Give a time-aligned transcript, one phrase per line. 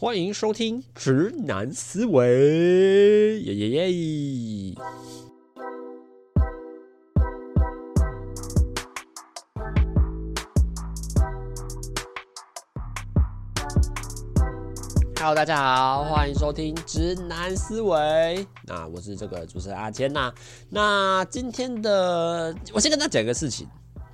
[0.00, 2.24] 欢迎收听《直男思维》，
[3.40, 4.74] 耶耶耶
[15.16, 17.96] ！Hello，大家好，欢迎收听《直男思维》。
[18.68, 20.32] 那我是这个主持人阿谦呐。
[20.70, 23.66] 那今天的，我先跟大家讲一个事情。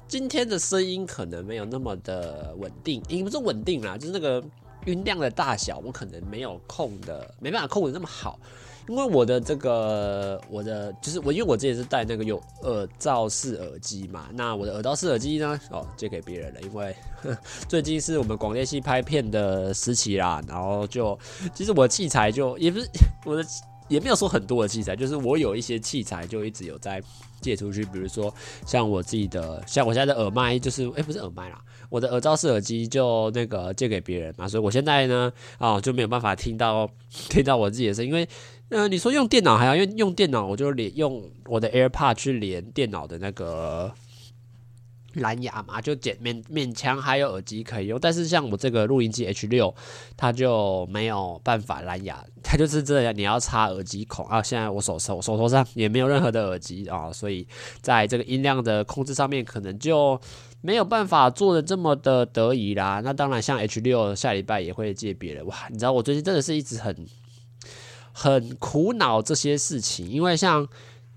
[0.09, 4.43] 今天的声音可能没有那么的稳定，也不是稳定啦，就是那个。
[4.87, 8.39] 音量的大小，我可能没有控的，没办法控的那么好，
[8.89, 16.95] 因为我的这个，我的就是我，因为我之前是戴那个有耳罩式耳机嘛，那我的耳罩式耳机呢，哦，借给别人了，因为
[17.68, 21.18] 最近是我们广电系拍片的时期啦，然后就
[21.54, 22.89] 其实我的器材就也不是
[23.25, 23.45] 我的。
[23.87, 27.03] 也没有说很多的器材，就是我有一些器材就一直有在
[27.43, 28.35] 借出去，比如说
[28.67, 31.61] 像我自己的，像我现在的耳麦，就是哎、不是耳麦啦，
[31.94, 36.91] 我的耳罩式耳机就那个借给别人嘛，所以我现在呢啊、就没有办法听到
[37.30, 38.28] 听到我自己的声音，因为
[38.70, 43.92] 呃你说用电脑还要用用电脑，我就连用我的 AirPod 去连电脑的那个。
[45.15, 49.75] 蓝牙嘛，就简勉勉强还有耳机可以用，但是像我这个录音机 H 六，
[50.17, 54.42] 它就没有办法蓝牙， 它就是这样，你要插耳机孔啊。
[54.42, 57.47] 现在我手手手头上也没有任何的耳机啊，所以
[57.81, 60.20] 在这个音量的控制上面，可能就
[60.61, 63.01] 没有办法做的这么的得宜啦。
[63.05, 67.07] 那当然，像 H 六下礼拜也会借别人哇，你知道我最近真的是一直很
[68.12, 70.69] 很苦恼这些事情，因为像。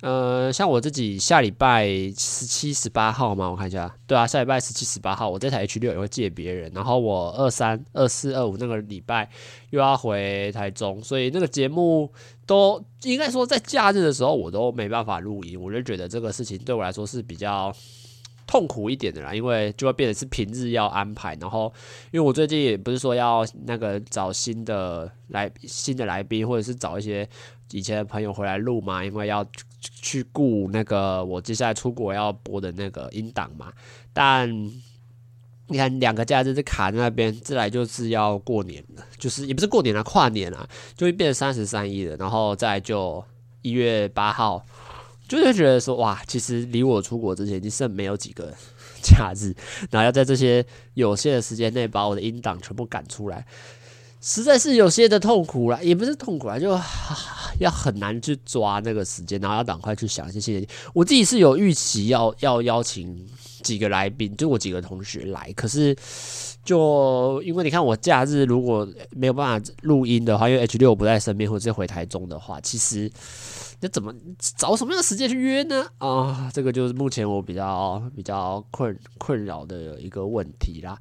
[0.02, 9.28] 呃，像我自己下礼拜十七、十八号嘛，我看一下，对啊，下礼拜十七、十八号，我这台 H 六也会借别人，然后我二三、二四、二五那个礼拜
[9.72, 12.14] 又要回台中，所以那个节目
[12.46, 17.76] 都应该说在假日的时候我都没办法录音，我就觉得这个事情对我来说是比较
[18.46, 21.74] 痛苦一点的啦，因为就会变成是平日要安排，然后
[22.12, 27.28] 因为我最近也不是说要那个找新的来新的来宾，或者是找一些
[27.72, 29.44] 以前的朋友回来录嘛，因为要。
[29.80, 33.72] 去顾那个我接下来出国要播的那个音档嘛，
[34.12, 34.50] 但
[35.70, 43.24] 你看两个假日是卡在那边，再来就是要过年了，就是也不是过年了，跨年了，就会变成三十三亿了，然后再就
[43.62, 44.66] 一月八号，
[45.28, 48.54] 就会觉得说哇，其实离我出国之前已经剩没有几个
[49.04, 49.54] 假日，
[49.92, 53.46] 然后要在这些有限的时间内把我的音档全部赶出来。
[54.30, 56.78] 实在是有些的痛苦了，也不是痛苦啦，就
[57.62, 60.68] 要很难去抓那个时间，然后要赶快去想一些细节。
[60.94, 63.26] 我自己是有预期要要邀请
[63.64, 65.96] 几个来宾，就我几个同学来，可是
[66.68, 73.10] 就因为你看我假日如果没有办法录音的话，因为 H 六不在身边或者是回台中的话，其实。
[73.80, 74.12] 那怎么
[74.58, 75.86] 找什么样的时间去约呢？
[76.00, 80.98] 啊，这个就是目前我比较比较困困扰的一个问题啦。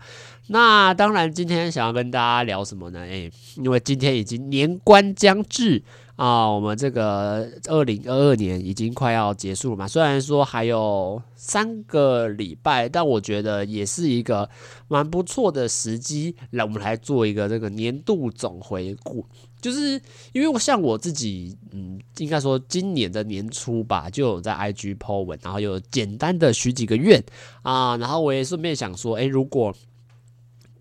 [0.48, 3.00] 那当然，今天想要跟大家聊什么呢？
[3.00, 5.82] 诶，因为今天已经年关将至
[6.16, 9.86] 啊，我们这个二零二二年已经快要结束了嘛。
[9.86, 14.48] 虽然说还有三个礼拜，但我觉得也是一个
[14.88, 19.26] 蛮不错的时机，来我们来做一个这个年度总回顾。
[19.60, 20.00] 就是
[20.32, 27.22] 因为我像我自己，嗯，应该说今年的年初吧，就有在 IG po 文，然后有简单的许几个愿
[27.60, 29.74] 啊，然后我也顺便想说，诶，如果。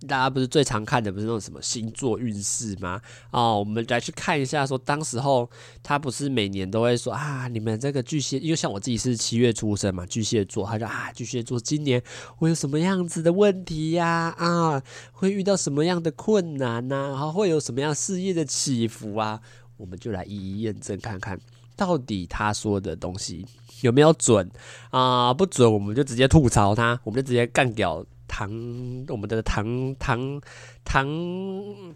[0.05, 3.01] 大家不是最常看的不是那种什么星座运势吗？
[3.31, 5.49] 哦，我们来去看一下，说当时候
[5.81, 12.01] 他不是每年都会说啊，你们这个巨蟹，因为像我自己是七月出生嘛，巨蟹座，他说啊，巨蟹座今年
[12.35, 14.33] 会有什么样子的问题呀？
[14.37, 17.09] 啊，会遇到什么样的困难呐？
[17.09, 19.41] 然后会有什么样事业的起伏啊？
[19.77, 21.39] 我们就来一一验证看看，
[21.75, 23.45] 到底他说的东西
[23.81, 24.49] 有没有准
[24.89, 25.33] 啊？
[25.33, 28.05] 不准，我们就直接吐槽他，我们就直接干掉。
[28.27, 28.49] 唐，
[29.07, 30.41] 我们的唐唐
[30.83, 31.07] 唐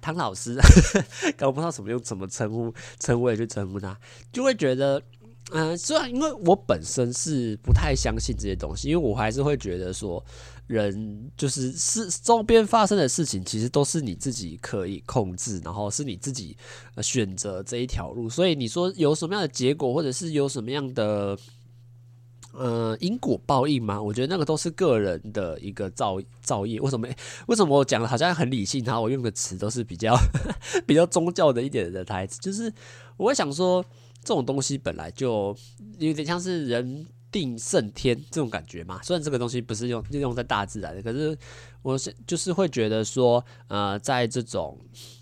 [0.01, 0.57] 唐老师，
[1.37, 3.97] 搞不知道怎么用怎么称呼称谓去称呼他，
[4.31, 5.01] 就会觉得，
[5.51, 10.23] 嗯、虽然因为我本身是不太相信这些东西，因为我还是会觉得说，
[10.67, 16.55] 人就是是周边发生的事情，其实都是你自己可以控制，然后是你自己
[17.01, 21.37] 选择这一条路，所以你说有什么样的结果，或者是有什么样的。
[22.59, 24.01] 呃，因果报应吗？
[24.01, 26.77] 我觉得那个都是个人的一个造造业。
[26.81, 27.07] 为什么？
[27.47, 28.83] 为什么我讲的好像很理性？
[28.83, 30.13] 然后我用的词都是比较
[30.85, 32.37] 比较宗教的一点的台词。
[32.41, 32.69] 就是
[33.15, 33.81] 我会想说，
[34.25, 35.55] 这种东西本来就
[35.99, 38.99] 有点像是人定胜天这种感觉嘛。
[39.03, 41.37] 虽然这个东西不是用就用在大自然的，可是
[41.81, 44.77] 我是就是会觉得说，呃，在这种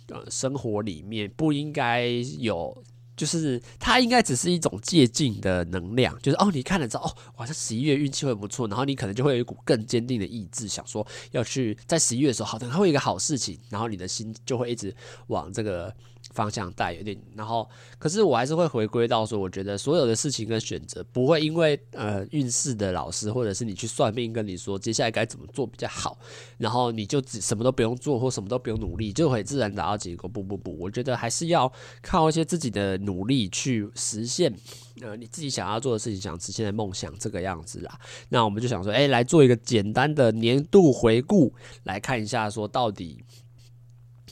[0.09, 2.07] 呃生活里面不应该
[2.39, 2.83] 有。
[3.17, 14.95] 就是它应该只是一种借镜的能量，就是哦，你看了之后，哦，哇，这十一月运气会不错，然后你可能就会有一股更坚定的意志，想说要去在十一月的时候，好像会有一个好事情，然后你的心就会一直
[15.27, 15.93] 往这个。
[16.33, 26.17] 方向带有点，然后可是我还是会回归到说，我觉得所有的事情跟选择不会因为呃运势的老师或者是你去算命跟你说接下来该怎么做比较好，
[26.57, 30.29] 然后你就只什么都不用做或什么都不用努力就会自然达到结果。
[30.29, 31.71] 不不不，我觉得还是要
[32.01, 34.53] 靠一些自己的努力去实现
[35.01, 37.99] 呃你自己想要做的事情，想实现的梦想这个样子啦。
[38.29, 41.53] 那我们就想说，哎，来做一个简单的年度回顾，
[41.83, 43.23] 来看一下说到底。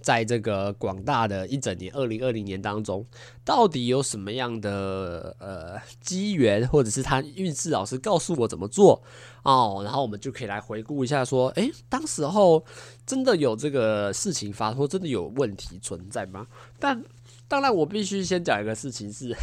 [0.06, 3.04] 在这个广大的一整年，二零二零年当中，
[3.44, 9.02] 到底有什么样的呃机缘，或者是他运势老师告诉我怎么做
[9.42, 12.64] 哦，然后我们就可以来回顾一下，说，诶，当时候
[13.04, 16.46] 真的有这个事情发生，真的有问题存在吗？
[16.78, 17.04] 但
[17.48, 19.36] 当然，我必须先讲一个事情是，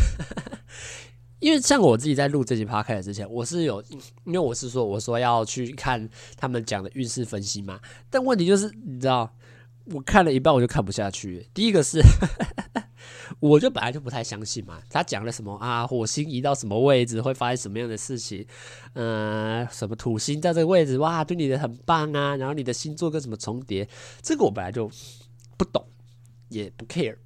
[1.41, 3.83] 因为像我自己在录这集 podcast 之前，我是有，
[4.27, 9.29] 因为我是说，我说要去看他们讲的运势分析嘛，但问题就是，你知道。
[9.87, 11.49] 我看了一半，我就看不下去。
[11.53, 12.01] 第一个是，
[13.41, 14.81] 我就本来就不太相信嘛。
[14.89, 15.87] 他讲了什么啊？
[15.87, 18.47] 火星移到什么位置会发生什么样的事情？
[18.95, 22.37] 嗯、呃，什么土星在这个位置，哇，对你的很棒啊。
[22.37, 23.89] 然后你的星座跟什么重叠，
[24.23, 24.91] 这个我本来就
[25.57, 25.85] 不懂，
[26.49, 27.17] 也不 care。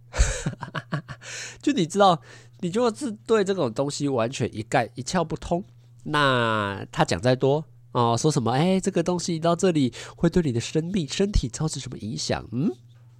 [1.60, 2.22] 就你知道，
[2.60, 5.62] 你就是对这种东西完全一概一窍不通。
[6.04, 7.64] 那他讲再多。
[7.96, 8.52] 哦，说什么？
[8.52, 12.46] 哎、这个东西到这里会对你的生命、身体造成什么影响？
[12.52, 12.70] 嗯，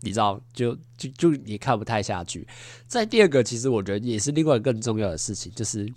[0.02, 2.46] 你知道，就就就你看不太下去。
[2.86, 5.90] 再第二个，其实我觉得也是另外更重要的事情，就是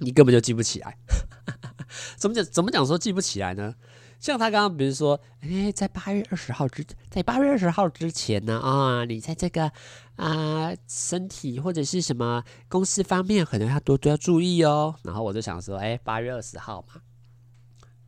[0.00, 0.98] 你根本就记不起来。
[2.18, 2.44] 怎么讲？
[2.44, 2.86] 怎么讲？
[2.86, 3.74] 说记不起来呢？
[4.20, 9.72] 像他刚刚，比如说，哎、在八月二十号之，在八月二十号之前呢，啊、你在这个
[10.16, 14.94] 啊、身体或者是什么公司方面，可能要多多要注意哦。
[15.04, 17.00] 然后我就想说，哎、八月二十号嘛。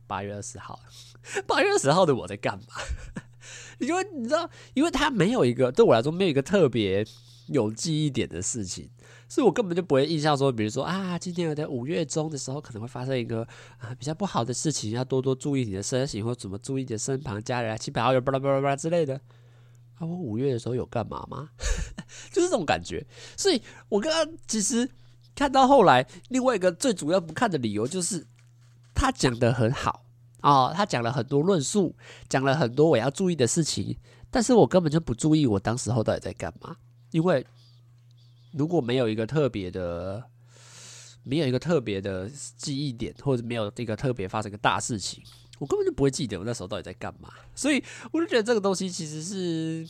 [0.07, 0.79] 八月二十号，
[1.47, 2.65] 八月二十号的我在干嘛？
[3.79, 7.05] 因为你知道，因为他没有一个对我来说没有一个特别
[7.47, 8.89] 有记忆点的事情，
[9.27, 13.45] 所以我根本就不会印象说，比如说啊，今天有在五月中的时候可能会发生一个
[13.77, 19.15] 啊比较不好的事情，要多多注意你的身形，或怎么注意你的身旁家人、亲朋好友，巴拉巴拉巴拉之类的。
[19.95, 21.49] 啊，我五月的时候有干嘛吗？
[22.31, 23.05] 就是这种感觉。
[23.37, 24.89] 所以我刚刚其实
[25.35, 28.25] 看到后来，另外一个最主要不看的理由就是。
[28.95, 30.05] 他讲的很好
[30.41, 31.95] 哦，他讲了很多论述，
[32.29, 33.97] 讲了很多我要注意的事情，
[34.29, 36.77] 但是我根本就不注意我当时候到底在干嘛，
[37.11, 37.45] 因为
[38.53, 40.23] 如果没有一个特别的，
[41.23, 45.23] 没有一个特别的记忆点，或者没有一个特别发生一个大事情，
[45.57, 49.83] 我根本就不会记得我那时候到底在干嘛，所以我就觉得这个东西其实是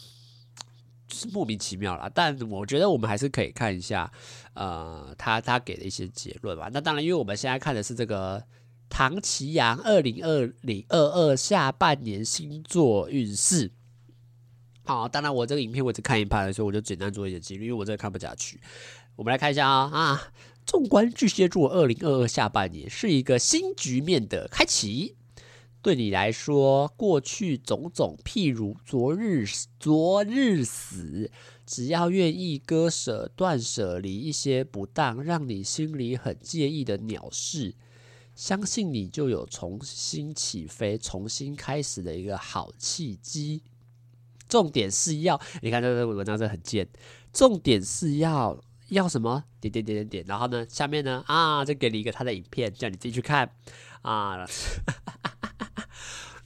[1.06, 2.10] 就是莫名其妙啦。
[2.16, 4.10] 但我觉得我们还是可以看一下，
[4.54, 6.70] 呃，他他给的一些结论吧。
[6.72, 8.42] 那当然，因为我们现在看的是这个。
[8.90, 13.72] 唐綺阳二零二零二二下半年星座运势，
[14.86, 18.62] 好，当然我这个影片我只看一半，所以我就简单做一些记录，因为我真的看不下去。
[19.16, 20.32] 我们来看一下啊啊，
[20.66, 25.16] 纵观巨蟹座二零二二下半年是一个新局面的开启，
[25.82, 29.46] 对你来说，过去种种譬如昨日
[29.80, 31.32] 昨日死，
[31.66, 37.74] 只要愿意割舍断舍离一些不当，让你心里很介意的鸟事。
[38.36, 43.64] 相信你就有重新起飞、重新开始的一个好契机。
[44.48, 46.88] 重点是要，你看这个文章这很贱。
[47.32, 49.44] 重点是要要什么？
[49.60, 50.26] 点点点点点。
[50.28, 53.50] 然后呢，下面呢啊，就给你一个他的影片，叫你自己去看
[54.02, 54.46] 啊。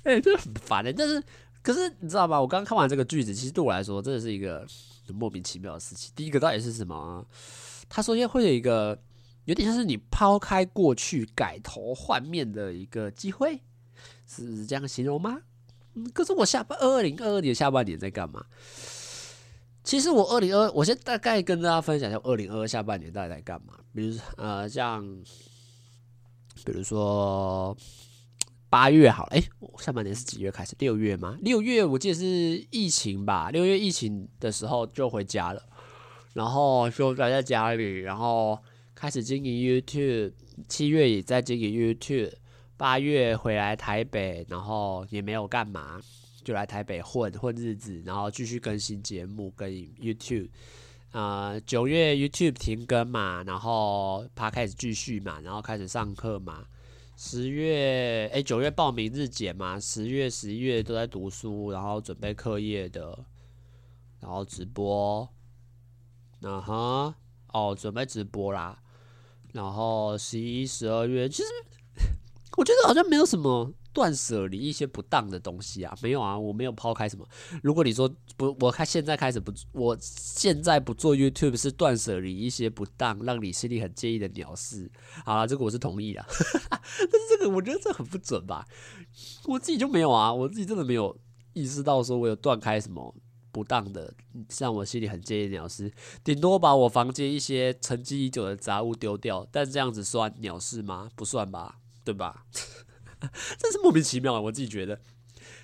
[0.03, 0.93] 哎、欸，这很烦的。
[0.93, 1.21] 但是，
[1.61, 2.39] 可是你知道吗？
[2.39, 4.65] 我刚刚看完这个句子，其实对我来说，真的是一个
[5.07, 6.13] 莫名其妙的事情。
[6.15, 7.25] 第一个到底是什么？
[7.89, 8.97] 他说会有一个。
[9.49, 13.59] 有点像是你抛开过去，改头换面的一个机会，
[14.27, 15.39] 是这样形容吗？
[15.95, 18.45] 嗯，可是我下半二零二二年下半年在干嘛？
[19.83, 23.73] 其实我二零二，我先大概跟大家分享一下二零二二下半年到底在干嘛。
[23.91, 25.03] 比如呃，像
[26.63, 27.75] 比如说
[28.69, 30.75] 八月好了，哎，我下半年是几月开始？
[30.77, 31.39] 六月吗？
[31.41, 32.23] 六月我记得是
[32.69, 33.49] 疫情吧？
[33.49, 35.63] 六月疫情的时候就回家了，
[36.33, 38.59] 然后就待在家里，然后。
[38.99, 40.33] 开始经营 YouTube，
[40.67, 42.33] 七月也在经营 YouTube，
[42.75, 46.01] 八月回来台北，然后也没有干嘛，
[46.43, 50.49] 就来台北混混日子，然后继续更新节目跟 YouTube。
[51.13, 56.65] 呃，九月 YouTube 停更嘛，然后 Podcast 继续嘛，然后开始上课嘛。
[57.15, 63.17] 十月，哎，九月报名日检嘛，十月、十一月都在读书，然后准备课业的，
[64.19, 65.29] 然后直播，
[66.41, 67.13] 然后。
[67.51, 68.79] 哦，准备直播啦。
[69.53, 71.47] 然后十一、十二月，其实
[72.57, 77.27] 我觉得好像没有什么断舍离一些不当的东西啊，没有啊，我没有抛开什么。
[77.63, 84.91] 如果你说不，我看现在开始不，我现在不做 YouTube 是断舍离一些不当，让你心里很介意的鸟事。
[85.25, 86.23] 好了，这个我是同意的，
[86.69, 88.67] 但是这个我觉得这很不准吧？
[89.45, 91.17] 我自己就没有啊，我自己真的没有
[91.53, 93.15] 意识到说我有断开什么。
[93.51, 94.13] 不当的，
[94.57, 95.91] 让我心里很介意鸟事，
[96.23, 101.09] 顶多把我房间一些沉积已久的杂物丢掉，但这样子算鸟事吗？
[101.15, 102.45] 不算吧，对吧？
[103.57, 104.39] 真是莫名其妙啊！
[104.39, 104.99] 我自己觉得，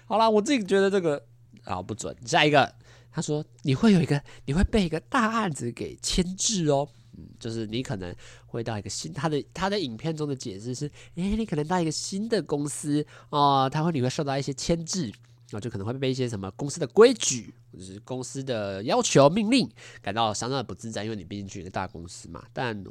[0.05, 1.25] 好啦，我自己觉得这个
[1.63, 2.13] 啊不准。
[2.25, 2.75] 下一个，
[3.11, 6.85] 他说你会有一个，你会被一个大案子给牵制哦，
[7.17, 8.13] 嗯，就是你可能
[8.47, 15.13] 会到一个新，他的他的影片中的解释是，诶、你可能到一个新的公司哦，他会你会受到一些牵制。
[15.51, 19.69] 那就可能会被一些什么公司的规矩或者是公司的要求命令
[20.01, 22.43] 感到相当的不自在，因为你毕竟去一个大公司嘛。
[22.51, 22.83] 但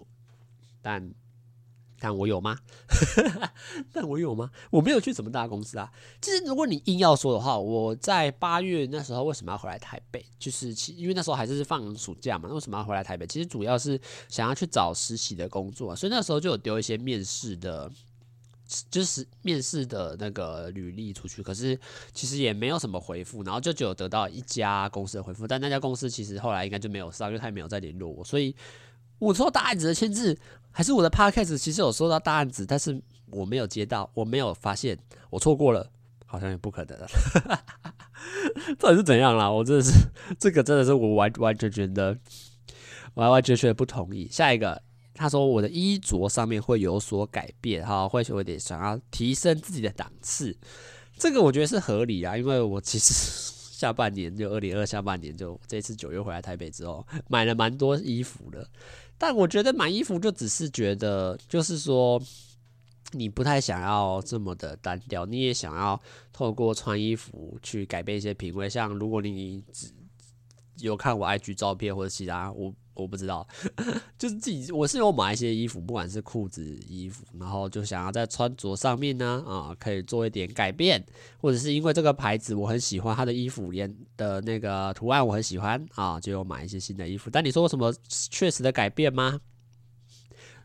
[0.81, 1.15] 但
[1.99, 2.59] 但我有吗？
[3.93, 4.51] 但我有吗？
[4.71, 5.91] 我没有去什么大公司啊。
[6.21, 10.25] 其实如果你硬要说的话，我在八月那时候为什么要回来台北？
[10.39, 12.49] 就是其因为那时候还是放暑假嘛。
[12.49, 13.27] 那为什么要回来台北？
[13.27, 17.91] 其实主要是想要去找实习的工作，所以那时候就有丢一些面试的。
[18.91, 21.79] 就是面试的那个履历出去，可是
[22.13, 28.55] 其实也没有什么回复，然后就只有得到一家公司的回复，但那家公司其实后来应该就没有上，因为他也没有再联络我，所以
[29.19, 30.37] 我收到大案子的签字，
[30.71, 33.01] 还是我的 podcast 其实有收到大案子，但是
[33.31, 34.99] 我没有接到，我没有发现，
[35.31, 35.91] 我错过了，
[36.27, 37.09] 好像也不可能了，
[38.79, 39.51] 到底是怎样啦？
[39.51, 39.93] 我真的是
[40.39, 42.19] 这个真的是我完完全全的
[43.15, 44.29] 完完全全的不同意。
[44.31, 44.83] 下一个。
[45.15, 50.57] 他说：“我的衣着上面会有所改变，哈，会有点想要提升自己的档次，
[51.17, 53.15] 这个我觉得是合理啊，因为我其实
[53.75, 58.69] 下半年就二零二下半年就这次九月回来台北之后，买了蛮多衣服的，
[59.17, 62.21] 但我觉得买衣服就只是觉得，就是说
[63.13, 66.01] 你不太想要这么的单调，你也想要
[66.33, 69.93] 透过穿衣服去改变一些品味，像如果你只
[70.79, 73.45] 有看我 IG 照片或者其他我。”我不知道，
[74.17, 81.05] 就是自己我是有买一些衣服，不管是裤子、衣服，然后就想要在穿着上面呢，啊，可以做一点改变，
[81.39, 87.29] 或者是因为这个牌子我很喜欢它的衣服连的那个图案我很喜欢啊，就有买一些新的衣服。
[87.29, 89.41] 但你说什么确实的改变吗？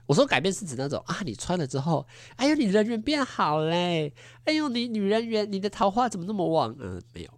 [0.05, 4.13] 我说改变是指那种啊，你穿了之后，哎呦，你人缘变好嘞，
[4.43, 6.75] 哎呦，你女人缘，你的桃花怎么那么旺？
[6.79, 7.31] 嗯，没有，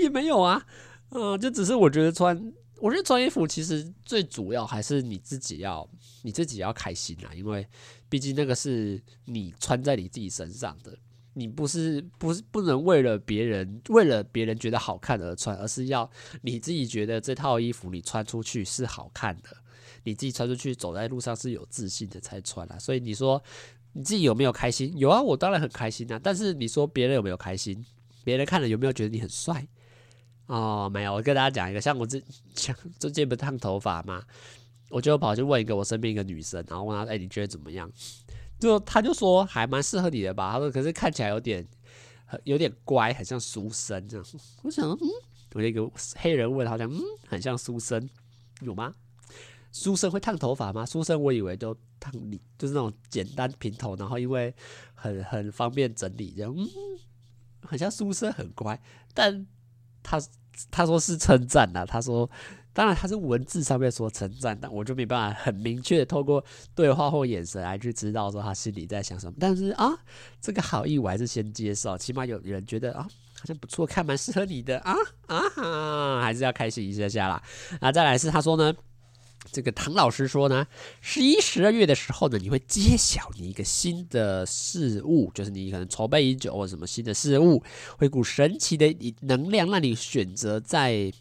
[0.00, 0.66] 也没有啊，
[1.10, 2.52] 嗯，就只是我觉得穿。
[2.82, 5.86] 我觉得穿衣服其实最主要还是你自己要
[6.22, 7.66] 你自己要开心啊，因为
[8.08, 10.96] 毕竟那个是你穿在你自己身上的，
[11.34, 19.54] 你不是不是不能为了别人为了别人觉得好看而穿，而是要你自己觉得这套衣服你穿出去是好看的，
[20.04, 22.78] 你自己穿出去走在路上是有自信的才穿啊。
[22.78, 23.42] 所以你说
[23.92, 24.96] 你自己有没有开心？
[24.96, 26.18] 有啊，我当然很开心啊。
[26.22, 27.84] 但是你说别人有没有开心？
[28.24, 29.68] 别人看了有没有觉得你很帅？
[30.50, 32.20] 哦，没有，我跟大家讲一个，像我这
[32.56, 34.20] 像最近不是烫头发嘛，
[34.88, 37.88] 我就跑去问一个我身边一个女生，然后问她，哎、你觉得怎么样？
[38.58, 40.50] 就她就说还蛮适合你的吧。
[40.50, 41.64] 她说，可是看起来有点
[42.42, 44.26] 有点乖，很像书生这样。
[44.64, 44.98] 我想，嗯，
[45.52, 48.10] 我那个黑人问，好像嗯，很像书生，
[48.60, 48.92] 有吗？
[49.70, 50.84] 书生会烫头发吗？
[50.84, 54.52] 书生我以为都烫理，就是那种简单平头，然后因为
[54.96, 56.68] 很很方便整理，这样，嗯，
[57.62, 58.82] 很像书生，很乖，
[59.14, 59.46] 但
[60.02, 60.20] 他。
[60.70, 62.28] 他说是称赞呐，他说，
[62.72, 69.32] 当然他是文字上面说称赞，但我就没办法很明确的透过对话或眼神来去知道说他心里在想什么。
[69.38, 69.92] 但是啊，
[70.40, 73.02] 这个好意我还是先接受，起码有人觉得啊，
[73.38, 74.94] 好像不错，看蛮适合你的啊
[75.26, 77.42] 啊哈，还是要开心一下下啦。
[77.80, 78.74] 啊，再来是他说呢。
[79.52, 80.66] 这个唐老师说呢，
[81.00, 87.62] 十一、十二月的时候呢，你会揭晓你一个新的事物，就是你可能筹备已久或什么新的事物，
[87.96, 91.12] 会股神奇的能量让你选择在。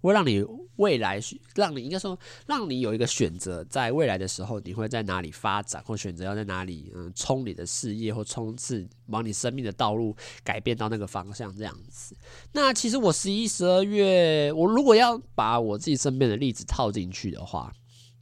[0.00, 0.44] 会让你
[0.76, 1.20] 未来，
[1.54, 12.16] 让你应该说，让你有一个选择，在未来的时候，你会在哪里发展，或选择要在哪里，嗯，冲你的事业或冲刺，往你生命的道路改变到那个方向，这样子。
[12.52, 17.70] 那其实我十一、十二月，我如果要把我自己身边的例子套进去的话，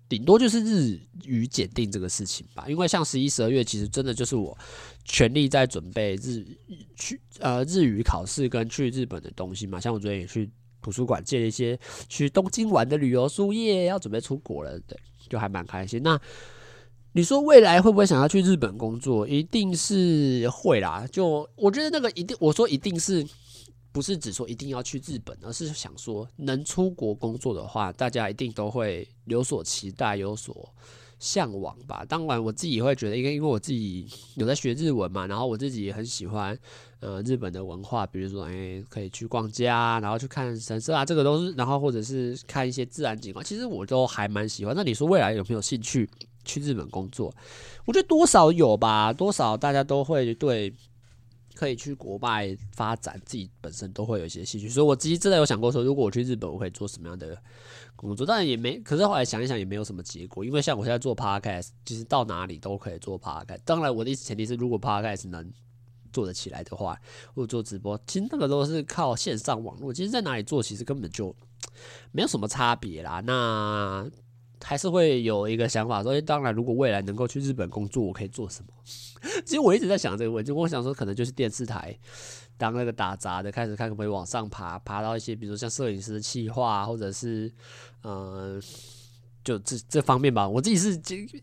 [0.09, 2.65] 顶多就是日语检定这个事情吧。
[2.67, 4.57] 因为像十一、十二月，其实真的就是我
[5.05, 6.45] 全力在准备日
[6.97, 9.79] 去呃日语考试跟去日本的东西嘛。
[9.79, 10.51] 像我昨天也去。
[10.81, 16.03] 图书馆借了一些去东京玩的旅游书页，要准备出国了，对，就还蛮开心。
[16.03, 16.21] 那
[17.13, 19.27] 你说未来会不会想要去日本工作？
[19.27, 21.07] 一定是会啦。
[21.11, 23.27] 就我觉得那个一定，我说一定是
[23.91, 30.73] 不是只说一定要去日本，而是想说能出国工作的话，大家一定都会有所期待，有所
[31.19, 32.05] 向往吧。
[32.09, 34.07] 当然，我自己会觉得，因为因为我自己
[34.37, 36.59] 有在学日文嘛，然后我自己也很喜欢
[37.01, 44.75] 呃日本的文化，比如说哎、可以去逛街啊，然后去看神社啊，这个都是，然后或者是看一些自然景观，其实我都还蛮喜欢。
[44.77, 46.09] 那你说未来有没有兴趣
[46.45, 47.35] 去日本工作？
[47.85, 50.73] 我觉得多少有吧，多少大家都会对。
[51.59, 57.37] 可以去国外发展，自己本身都会有一些兴趣，所以我自己真的有想过说，如果我去日本，我可以做什么样的
[57.97, 58.25] 工作？
[58.25, 60.45] 当然也没，可是后来想一想，也没有什么结果。
[60.45, 63.59] 因为像我现在做 podcast，其实到哪里都可以做 podcast。
[63.65, 65.53] 当然，我的意思前提是，如果 podcast 能
[66.13, 66.97] 做得起来的话，
[67.35, 69.93] 或者做直播，其实那个都是靠线上网络。
[69.93, 71.35] 其实，在哪里做，其实根本就
[72.13, 73.21] 没有什么差别啦。
[73.27, 74.09] 那
[74.63, 78.73] 还是会有一个想法，所以当然，如果未来能够去日本工作，我可以做什么？
[79.45, 81.97] 其实我一直在想这个问题，我想说，可能就是电视台
[82.57, 87.53] 当那个打杂的，开始看可不可以往上爬，爬到一些，比如说像摄影师的企划，或者是
[88.03, 88.61] 呃，
[89.45, 90.49] 就这这方面吧。
[90.49, 91.01] 我自己是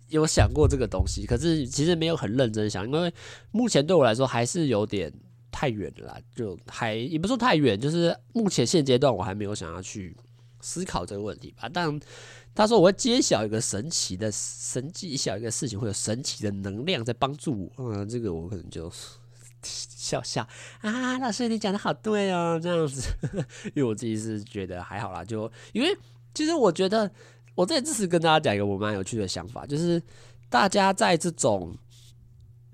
[0.09, 3.13] 有想过这个东西，可是其实没有很认真想，因为
[3.51, 5.11] 目前对我来说还是有点
[5.51, 10.15] 太远了，就还也不说太远，就是目前现阶段我还没有想要去
[10.61, 11.99] 思考这个问题吧，但。
[12.55, 17.71] 他说：“我会揭晓一个神奇的神迹，小一个事情会有神奇的能量在帮助我。
[17.77, 18.89] 嗯，这个我可能就
[19.61, 20.47] 笑笑
[20.79, 23.09] 啊，老师你讲的好对哦，这样子。
[23.75, 25.95] 因为我自己是觉得还好啦，就因为
[26.33, 27.11] 其实我觉得
[27.55, 30.01] 我这次跟大家讲一个我蛮有趣的想法，就是
[30.49, 31.77] 大家在这种。”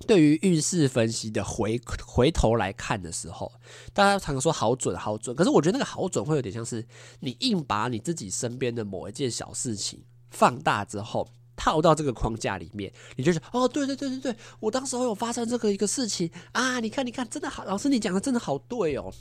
[0.06, 3.52] 对于运势分析的回回头来看的时候，
[3.92, 6.86] 大家常常说好准好准，可是我觉得那个好准会有点像是
[7.20, 19.12] 你硬把你自己身边的某一件小事情放大之后套到这个框架里面，你就说哦，对对对对对，我当时候有发生这个一个事情啊，你看你看，真的好，老师你讲的真的好对哦。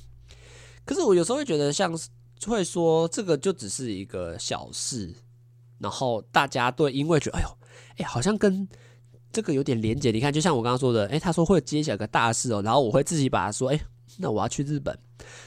[0.86, 1.98] 可是我有时候会觉得像
[2.48, 5.14] 会说这个就只是一个小事，
[5.78, 7.58] 然后大家对因为觉得哎呦
[7.98, 8.68] 哎好像跟。
[9.32, 13.82] 这个有点连结，你看，就像我刚刚说的，诶，他说会接下个大事哦，然后我会自己把它说，诶，
[14.18, 14.98] 那我要去日本，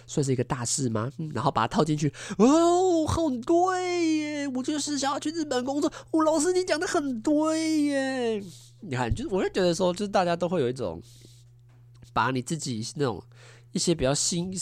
[0.07, 1.11] 算是一个大事吗？
[1.35, 8.43] 然后把它套进去，哦，很对耶，我就是想要去日本工作，哦，老师你讲的很对耶，
[8.81, 11.01] 你看，就是我会觉得说，就是大家都会有一种
[12.13, 13.23] 把你自己那种。
[13.73, 14.57] 一些比较心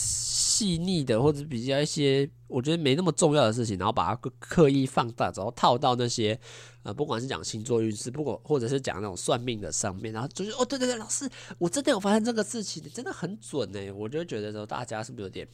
[0.52, 6.38] 细腻的，或者比较一些我觉得没那么重要的事情，然后把它刻意放大，然后套到那些
[6.82, 13.90] 呃，不管是讲星座运势，不管或者是讲那种算命的上面，然后就是哦，对对对，老师，我真的有发现这个事情，你真的很准呢。
[13.92, 15.48] 我就觉得说，大家是不是有点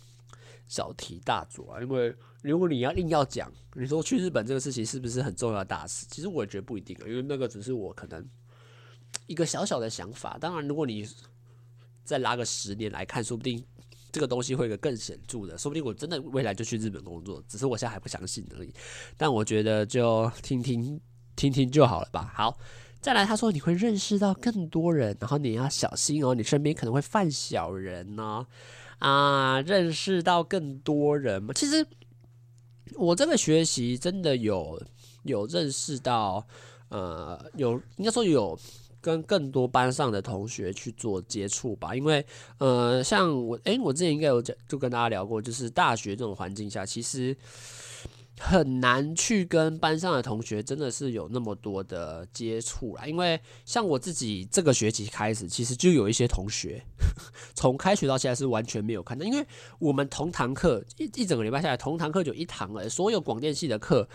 [0.67, 1.81] 小题大做啊？
[1.81, 6.07] 因为如果你要硬要讲，你说去日本这个事情是不是很重要的大事？
[6.11, 8.27] 其实我也觉得不一定啊，因为那个只是我可能
[9.27, 10.37] 一个小小的想法。
[10.41, 11.07] 当然，如果你
[12.05, 13.63] 再拉个十年来看，说不定
[14.19, 18.75] 这个东西会有个更显著的，说不定我真的未来就去日本工作，只是我现在还不相信而已。
[19.17, 21.01] 但我觉得就听听
[21.37, 22.33] 听听就好了吧。
[22.35, 22.59] 好，
[23.01, 28.45] 再来，他说你会认识到更多人，然后你要小心哦，你身边可能会犯小人呢。
[28.99, 31.87] 啊，认识到更多人嘛，其实
[32.97, 34.83] 我这个学习真的有
[35.23, 36.45] 有认识到，
[36.89, 38.59] 呃，有应该说有。
[39.09, 42.23] 跟更多班上的同学去做接触吧，因为
[42.59, 47.35] 呃，像我，诶，我之前应该有讲，就跟大家聊过，就是大学这种环境下，其实
[48.39, 53.07] 很难去跟班上的同学真的是有那么多的接触啦。
[53.07, 56.85] 因为像我自己这个学期开始，其实就有一些同学
[57.57, 59.47] 从开学到现在是完全没有看到，因为
[59.79, 64.07] 我们同堂课一一整个礼拜下来，同堂课就一堂了，所有广电系的课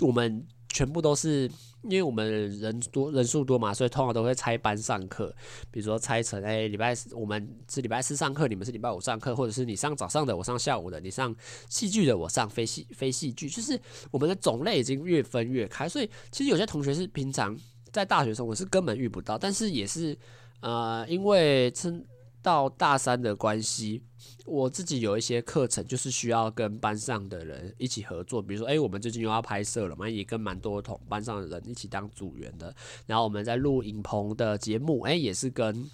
[0.00, 0.46] 我们。
[0.76, 1.50] 全部都是
[1.84, 5.34] 因为我们人多人数多嘛，所以通常都会拆班上课。
[5.70, 11.34] 比如说拆成哎，礼拜四我们是礼拜四上课，你们是礼拜五上课，或者是你上早上的，我上下午的；你上
[11.70, 13.48] 戏剧的，我上非戏非戏剧。
[13.48, 17.56] 就是我们的种类已经越分越开，所以其实有些同学是平常
[17.90, 20.14] 在大学生活是根本遇不到，但是也是
[20.60, 22.04] 呃，因为撑
[22.46, 24.04] 到大三的关系。
[24.44, 28.40] 我自己有一些课程，就是需要跟班上的人一起合作。
[28.40, 32.72] 比如说，哎，我们最近又要拍摄了嘛，也跟蛮多同班上的人一起当组员的。
[33.04, 35.90] 然后我们在录影棚的节目，哎，也是跟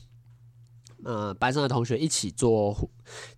[1.05, 2.77] 呃班上的同学一起做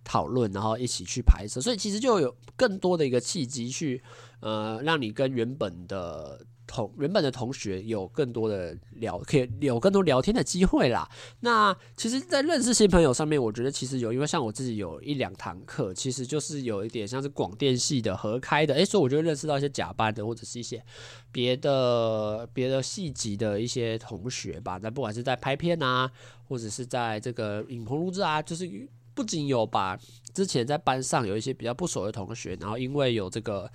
[0.03, 1.61] 讨论，然后一起去拍摄。
[1.61, 4.03] 所以其实就有更多的一个契机去
[4.41, 6.45] 呃，让你跟原本的。
[6.67, 11.07] 同原本的同学有更多的聊，可以有更多聊天的机会啦。
[11.41, 20.83] 那其实，在认识新朋友上面，我觉得其实有，因为像我自己有一两堂课，其实就是有一点像是广电系的合开的，诶、所以我就认识到一些甲班的，或者是一些
[21.31, 24.79] 别的别的系级的一些同学吧。
[24.81, 26.11] 那不管是在拍片啊，
[26.47, 28.69] 或者是在这个影棚录制啊，就是
[29.13, 29.97] 不仅有把
[30.33, 33.71] 之前在班上有一些比较不熟的同学，然后因为有这个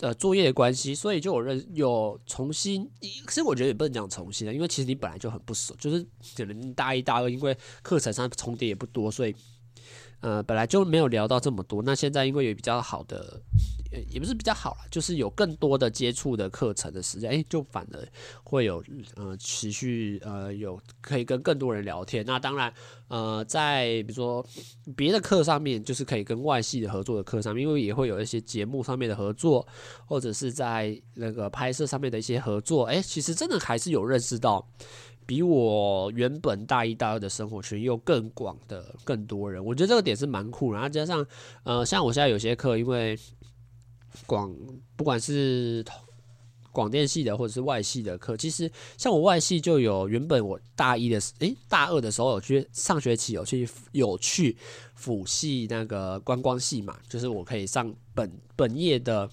[0.00, 6.06] 呃作业的关系，所以就有认有重新，其实我觉得也不能讲重新的，因为其实你本来就很不熟，就是
[6.36, 9.34] 可能大一、大二，因为课程上重叠也不多，所以。
[10.20, 13.40] 呃，本来就没有聊到这么多，那现在因为有比较好的，
[14.10, 18.08] 也不是比较好了，就是有更多的接触的课程的时间，哎，就反而
[18.42, 18.82] 会有
[19.14, 22.24] 呃持续呃有可以跟更多人聊天。
[22.26, 22.72] 那当然，
[23.06, 24.44] 呃，在比如说
[24.96, 29.64] 别的课上面，就是可以跟外系的合作的课上面，因为也会有一些节目上面的合作，
[30.04, 34.68] 或者是在那个拍摄上面的一些合作，哎，其实真的还是有认识到。
[35.28, 40.72] 比我原本大一、大二的生活圈又更广的更多人，我觉得这个点是蛮酷。
[40.72, 41.24] 然后加上，
[41.64, 43.14] 呃，像我现在有些课，因为
[44.24, 44.50] 广
[44.96, 45.84] 不管是
[46.72, 54.56] 广电系的或者是外系的课，其实像我外系就有原本我大一的，诶、大二的时候有去上学期有去有去
[54.94, 59.28] 辅系那个观光系嘛，就是我可以上本本业的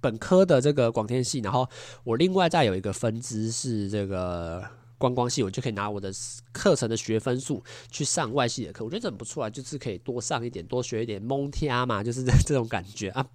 [0.00, 1.68] 本科的这个广电系，然后
[2.04, 4.64] 我另外再有一个分支是这个。
[5.00, 6.12] 观光系，我就可以拿我的
[6.52, 13.26] 课程的学分数去上外系的课，我觉得很不错啊，就是可以多上一点，多学一点蒙听嘛，就是这这种感觉啊。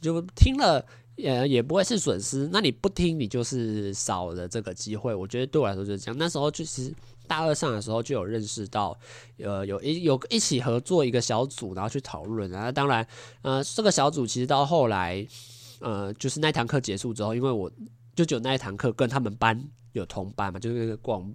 [0.00, 2.48] 就听了，呃，也不会是损失。
[2.52, 5.12] 那你不听，你就是少了这个机会。
[5.12, 6.16] 我觉得对我来说就是这样。
[6.16, 6.94] 那时候就其实
[7.26, 8.96] 大二上的时候就有认识到，
[9.38, 12.70] 呃，有一有一起合作一个小组，然后去讨论然后。
[12.70, 13.04] 当然，
[13.42, 15.26] 呃，这个小组其实到后来，
[15.80, 17.70] 呃，就是那堂课结束之后，因为我
[18.20, 19.68] 就只有那一堂课跟他们班。
[19.92, 21.34] 有同班嘛，就是那个广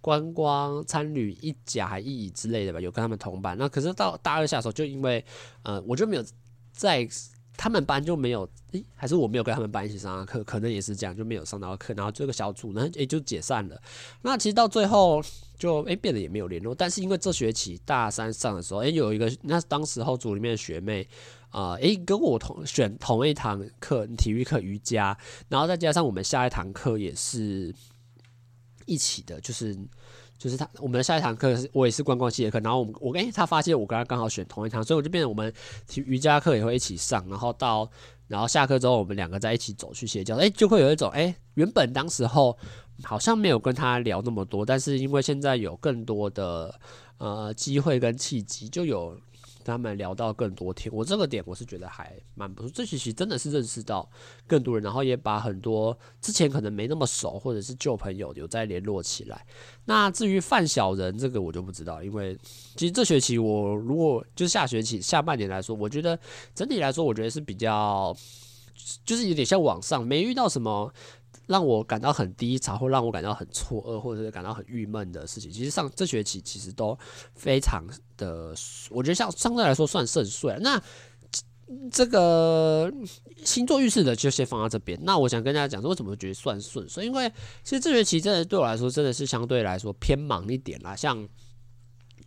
[0.00, 3.58] 观光参旅一甲还一乙之类的吧，有跟他们同班。
[3.58, 5.24] 那可是到大二下的时候，就因为
[5.64, 6.24] 呃，我就没有
[6.70, 7.04] 在
[7.56, 11.92] 他们班就没有，诶、还是我没有跟他们班一起上课，可能也是这样，就没有上到课。
[11.94, 13.76] 然后这个小组呢，诶、欸，就解散了。
[14.22, 15.20] 那其实到最后
[15.58, 16.72] 就诶、变得也没有联络。
[16.72, 21.08] 但是因为这学期大三上的时候，诶、有一个那当时候组里面的学妹。
[21.56, 25.16] 啊，诶、跟我同选同一堂课，体育课瑜伽，
[25.48, 27.74] 然后再加上我们下一堂课也是。
[28.88, 29.76] 一起的，就是
[30.38, 35.52] 就是他，我们下一堂课是我也是观光系的课，然后我我诶、他发现我跟他刚好选同一堂，所以我就变成我们
[35.88, 37.90] 体瑜伽课也会一起上，然后到
[38.28, 42.56] 然后下课之后我们两个在一起走去邪教，诶、就会有一种诶、原本当时候
[43.02, 46.72] 好像没有跟他聊那么多，但是因为现在有更多的
[47.18, 49.18] 呃机会跟契机，就有。
[49.66, 52.70] 跟他们聊到更多天，我这个点我是觉得还蛮不错。
[52.72, 54.08] 这学期真的是认识到
[54.46, 59.44] 更多人，然后也把很多之前可能没那么熟或者是旧朋友有再联络起来。
[59.86, 62.38] 那至于犯小人这个我就不知道，因为
[62.76, 66.16] 其实这学期我如果就下学期下半年来说，我觉得
[66.54, 68.16] 整体来说我觉得是比较
[69.04, 70.92] 就是有点像网上，没遇到什么。
[71.46, 76.98] 让我感到很低潮，或让我感到很错愕，或者是感到很郁闷的事情，其实上这学期其实都
[77.34, 77.84] 非常
[78.16, 78.54] 的，
[78.90, 80.56] 我觉得像相对来说算顺遂。
[80.60, 80.82] 那
[81.90, 82.92] 这个
[83.44, 84.98] 星座运势的就先放到这边。
[85.02, 87.04] 那我想跟大家讲说，为什么觉得算顺遂？
[87.04, 87.28] 因为
[87.64, 90.94] 其实这学期真的对我来说真的是相对来说偏忙一点啦。
[90.94, 91.28] 像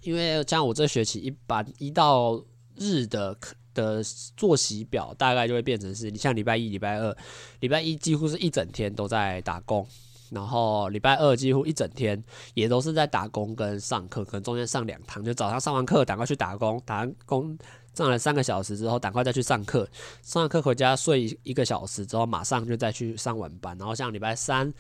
[0.02, 2.44] 因为像我这学期一般一到
[2.76, 3.56] 日的课。
[3.80, 4.04] 的
[4.36, 7.16] 作息表大概就会变成是，你像礼拜一、礼拜二，
[7.60, 9.88] 礼拜一几乎是一整天都在打工，
[10.30, 17.58] 然后礼拜二几乎一整天也都是在打工跟上课，可能中间上两堂，就早上上完课赶快去打工，打完工
[17.94, 19.90] 上了三个小时之后，赶快再去上课，
[20.22, 24.72] 上完课回家睡一个小时之后，马上就再去上晚班，然后像礼拜三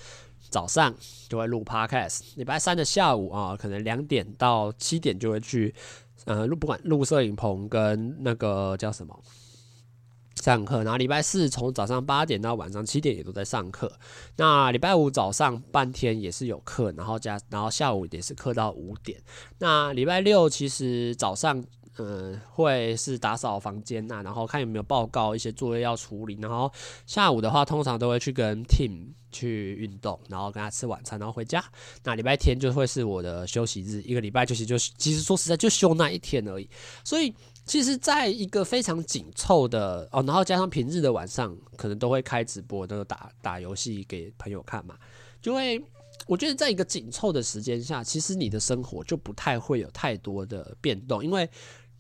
[0.49, 0.93] 早上
[1.27, 5.73] 就会录 podcast，礼拜三的下午啊，可能两点到七点就会去。
[6.25, 9.19] 呃，录不管录摄影棚跟那个叫什么
[10.41, 13.91] 上课，然后礼拜四从早上八点到晚上七点也都在上课。
[14.37, 19.21] 那礼拜五早上半天也是有课，然后加然后下午也是课到五点。
[19.57, 21.63] 那礼拜六其实早上、
[21.99, 26.37] 呃、会是打扫房间呐，然后看有没有报告一些作业要处理。
[26.41, 26.71] 然后
[27.05, 29.13] 下午的话，通常都会去跟 team。
[29.31, 31.63] 去运动，然后跟他吃晚餐，然后回家。
[32.03, 36.67] 那礼拜天就会是我的休息日，一个礼拜就是就其实说实在就休那一天而已。
[37.03, 37.31] 所以
[37.63, 44.97] 其实在一个非常紧凑的哦，然后加上平日的晚上，可能都会开直播，都打打游戏给朋友看嘛。
[45.39, 45.79] 就会
[46.25, 51.47] 我觉得在一个紧凑的时间下，其实你的生活就不太会有太多的变动，因为。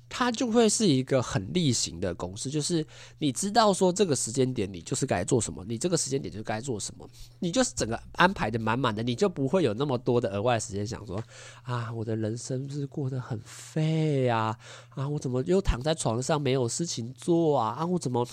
[0.09, 2.85] 它就会是一个很例行的公式，就是
[3.19, 11.23] 你知道说这个时间点你就是该做什么，你这个时间点就该做什么，你就是整个安排的满满的，你就不会有那么多的额外时间想说
[11.61, 14.57] 啊，我的人生是过得很废呀，
[14.89, 18.27] 啊，我怎么又躺在床上没有事情做啊，啊，我怎么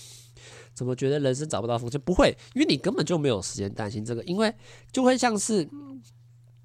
[0.72, 2.00] 怎么觉得人生找不到方向？
[2.00, 4.54] 不会，因为你根本就没有时间担心这个，因为
[4.90, 5.68] 就会像是。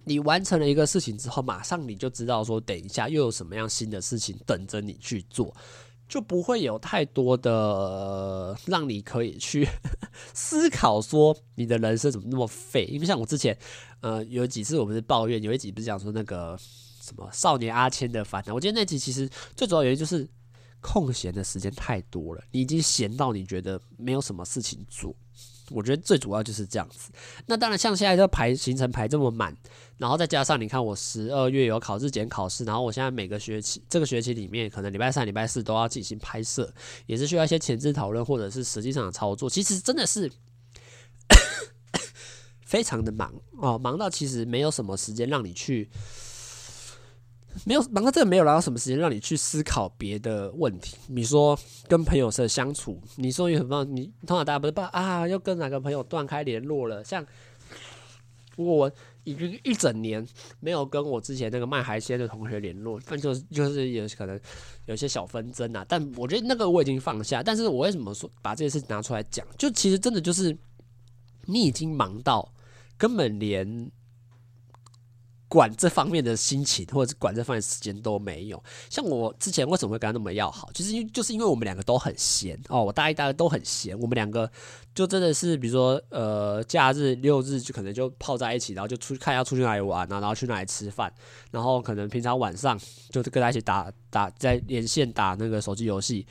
[0.03, 5.55] 你完成了一个事情之后，马上你就知道说，等一下又有什么样新的事情等着你去做，
[6.07, 9.67] 就不会有太多的让你可以去
[10.33, 12.85] 思考说你的人生怎么那么废。
[12.85, 13.57] 因为像我之前，
[14.01, 16.57] 呃，有几次我不是抱怨，有一集不是讲说那个
[17.01, 18.53] 什么少年阿谦的烦恼。
[18.53, 20.27] 我觉得那集其实最主要原因就是
[20.81, 25.15] 空闲的时间太多了，你已经闲到你觉得没有什么事情做。
[25.71, 27.11] 我觉得最主要就是这样子。
[27.45, 29.55] 那当然，像现在这排行程排这么满，
[29.97, 36.73] 然后再加上你看，我十二月有考日检考试，然后我现在每个学期这个学期里面，可能礼拜三、礼拜四都要进行拍摄，
[37.05, 39.49] 也是需要一些前置讨论或者是实际上的操作。
[39.49, 40.31] 其实真的是
[42.65, 45.89] 非常的忙哦，忙到其实没有什么时间让你去。
[47.65, 50.97] 没有忙到这个没有，拿到什么时间让你去思考别的问题？
[51.07, 53.83] 你说跟朋友的相处，你说有什么？
[53.85, 57.03] 你通常大家不是怕啊，又跟哪个朋友断开联络了？
[57.03, 57.25] 像
[58.55, 58.91] 我
[59.23, 60.25] 已经一整年
[60.59, 64.39] 没有跟我之前那个卖海鲜的同学联络，但就是就是有可能
[64.85, 65.85] 有些小纷争啊。
[65.87, 67.43] 但我觉得那个我已经放下。
[67.43, 69.45] 但是我为什么说把这些事拿出来讲？
[69.57, 70.57] 就其实真的就是
[71.45, 72.53] 你已经忙到
[72.97, 73.91] 根本连。
[75.51, 78.63] 管这方面的心情，或者是管这方面的时间都没有。
[78.89, 84.49] 像我之前为什么会跟他那么要好，就是因就是因为我们两个都很闲哦，我大一、大二都很闲，我们两个
[84.95, 91.13] 就真的是，比如说呃，假日六日就可能就泡在一起，然后就出去看要出去哪里玩啊，然后去哪里吃饭，
[91.51, 96.25] 然后可能平常晚上就是跟他一起打打在连线打那个手机游戏。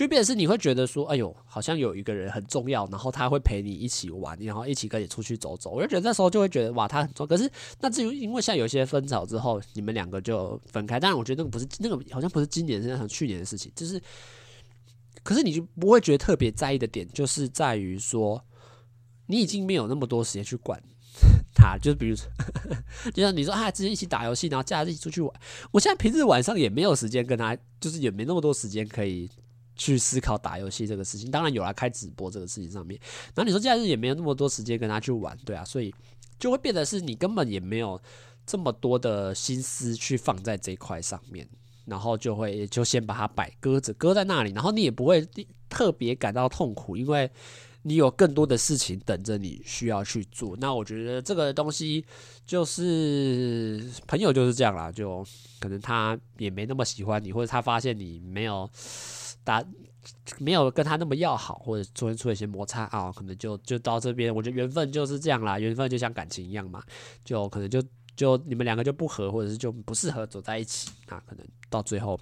[0.00, 5.72] 就变成是你会觉得说，哎呦，好像有一个人很重要，然后他会陪你一起玩，然后一起跟你出去走走。
[5.72, 7.26] 我就觉得那时候就会觉得哇，他很重。
[7.26, 7.46] 可是
[7.80, 10.98] 那至于因为像有些分手之后，你们两个就分开。
[10.98, 13.70] 当然，我觉得那个不是那个好像不是今年，是像去年的事情。
[13.76, 14.00] 就是，
[15.22, 18.42] 可是你就不会觉得特别在意的点，就是在于说，
[19.26, 20.82] 你已经没有那么多时间去管
[21.54, 21.76] 他。
[21.76, 22.26] 就是比如说，
[23.12, 25.30] 就像你说啊，之前一起打游戏，然后假日一起出去玩。
[25.70, 29.30] 我现在平日晚上也没有时间跟他，就是也没那么多时间可以。
[29.80, 33.00] 去思考打游戏这个事情，当然有来开直播这个事情上面。
[33.34, 35.90] 然后你说假日也没有那么多时间跟他去玩，对啊，所以
[36.38, 37.98] 就会变得是你根本也没有
[38.44, 41.48] 这么多的心思去放在这一块上面，
[41.86, 45.26] 然后就会就先把它摆搁着，搁在那里，然后你也不会
[45.70, 47.30] 特别感到痛苦，因为
[47.80, 50.54] 你有更多的事情等着你需要去做。
[50.58, 52.04] 那我觉得这个东西
[52.44, 55.24] 就是朋友就是这样啦，就
[55.58, 58.68] 可能他也没那么喜欢你，或者他发现你没有。
[59.44, 59.64] 打
[60.38, 64.34] 没有跟他那么要好，或者中间出了一些摩擦啊，可能就就到这边。
[64.34, 66.82] 我觉得缘分就是这样啦，缘分就像感情一样嘛，
[67.24, 67.82] 就可能就
[68.16, 72.18] 就你们两个就不合，或者是就不适合走在一起，那可能到最后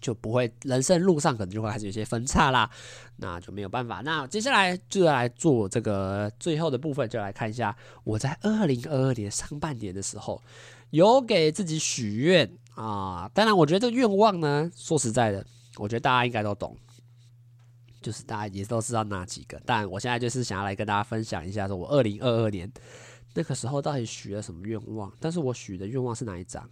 [0.00, 2.68] 就不会，人生路上可能就会开始有些分岔啦，
[3.16, 4.00] 那就没有办法。
[4.00, 10.42] 那接下来就来做这个最后的部分，就来看一下我在二零二二年上半年的时候
[10.90, 13.30] 有给自己许愿啊。
[13.32, 15.46] 当然，我觉得这愿望呢，说实在的。
[15.76, 16.76] 我觉得大家应该都懂，
[18.02, 19.60] 就是大家也都知道哪几个。
[19.64, 22.70] 但我现在就是想要来跟大家分享一下，说我二零二二年
[23.34, 25.10] 那个时候到底许了什么愿望。
[25.18, 26.68] 但是我许的愿望是哪一张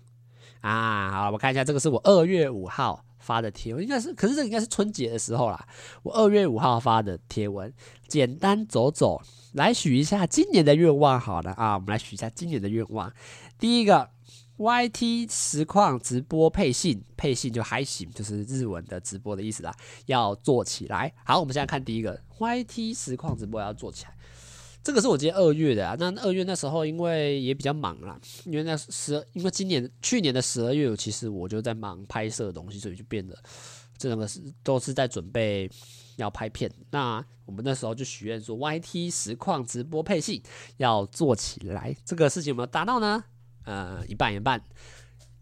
[0.61, 1.11] 啊？
[1.11, 5.67] 好，我看一下，这个是我二月五号发的贴文，应该是，可是这应该是春节的时候啦。
[6.03, 7.73] 我二月五号发的贴文，
[8.07, 9.23] 简单走走，
[9.55, 11.19] 来许一下今年的愿望。
[11.19, 13.11] 好了啊，我们来许一下今年的愿望。
[13.59, 14.11] 第一个。
[14.61, 19.75] YT 实况直播配信，配信就还行，就是日文的直播的意思啦。
[20.05, 21.11] 要做起来。
[21.25, 24.15] 好，我们现在看第一个 YT 实况直播要做起来。
[24.83, 25.97] 这个是我今年二月的啊。
[25.99, 33.35] 那二月那时候因为也比较忙啦，因为那十，因为今年去年的十二月，其实我就在忙拍摄的东西，所以就变得
[33.97, 35.71] 这两个是都是在准备
[36.17, 36.71] 要拍片。
[36.91, 40.43] 那我们那时候就许愿说 YT 实况直播配信
[40.77, 43.25] 要做起来，这个事情有没有达到呢？
[43.65, 44.63] 呃，一半一半。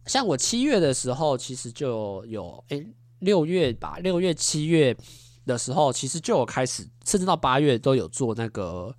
[0.06, 2.86] 像我七月的时候，其实就有诶，
[3.18, 4.96] 六月吧，六月七月
[5.44, 8.94] 的时候，其实就有开始，甚至到八月都有做那个，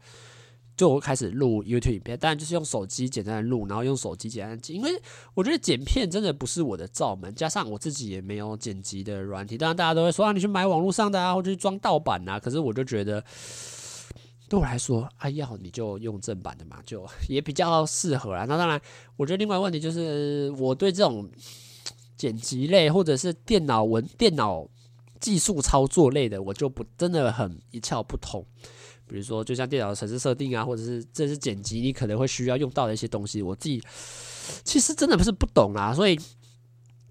[0.77, 5.01] 就开始录 YouTube 影片，但就是用手机简单的录，然后用手机简单剪，因为
[5.33, 13.23] 我觉得剪片真的不是我的罩门，加上我自己也没有剪辑的软体，当然大家都会说啊，你去买网络上的啊，或者去装盗版啊，可是我就觉得。
[14.49, 18.45] 对我来说，哎呀，你就用正版的嘛，就也比较适合啦。
[18.45, 18.81] 那当然，
[19.15, 21.29] 我觉得另外问题就是，我对这种
[22.17, 24.67] 剪辑类或者是电脑文、电脑
[25.19, 28.43] 技术操作类的，我就不真的很一窍不通。
[29.07, 33.79] 比如说，就像电脑的程式设定啊，或者是这是剪辑，你可能会需要用到的一些东西，我自己
[34.63, 35.93] 其实真的不是不懂啦。
[35.93, 36.19] 所以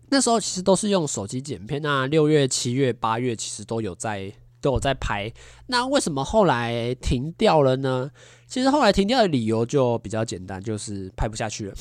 [0.09, 2.07] 那时候其实都是用手机剪片啊。
[2.07, 4.33] 六月、七月、八月其实都有在。
[4.61, 5.33] 都有在拍。
[5.67, 8.11] 那为什么后来停掉了呢？
[8.47, 11.75] 其实后来停掉的理由就比较简单，就是拍不下去了。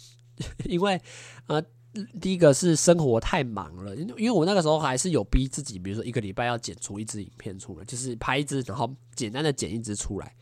[0.64, 1.00] 因为
[1.48, 1.62] 呃，
[2.20, 10.34] 第一个是生活太忙了，因为我那个时候还是有逼自己，比如说一个礼拜要剪出一支影片出来，就是拍一支，然后简单的剪一支出来。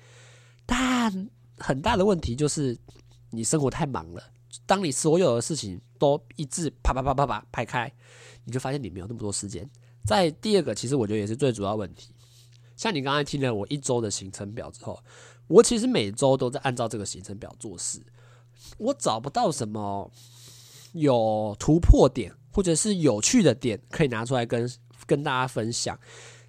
[0.67, 2.79] 但很大的问题就是
[3.31, 4.23] 你生活太忙了，
[4.67, 7.93] 当你所有的事情都一致啪啪啪啪啪拍开，
[8.45, 9.69] 你就发现你没有那么多时间。
[10.09, 12.15] 在第二个，其实我觉得也是最主要问题，
[12.77, 14.99] 像你刚才听了我一周的行程表之后，
[15.47, 18.01] 我其实每周都在按照这个行程表做事，
[18.79, 20.11] 我找不到什么
[20.93, 24.67] 有突破点或者是有趣的点可以拿出来跟
[25.07, 25.99] 跟大家分享。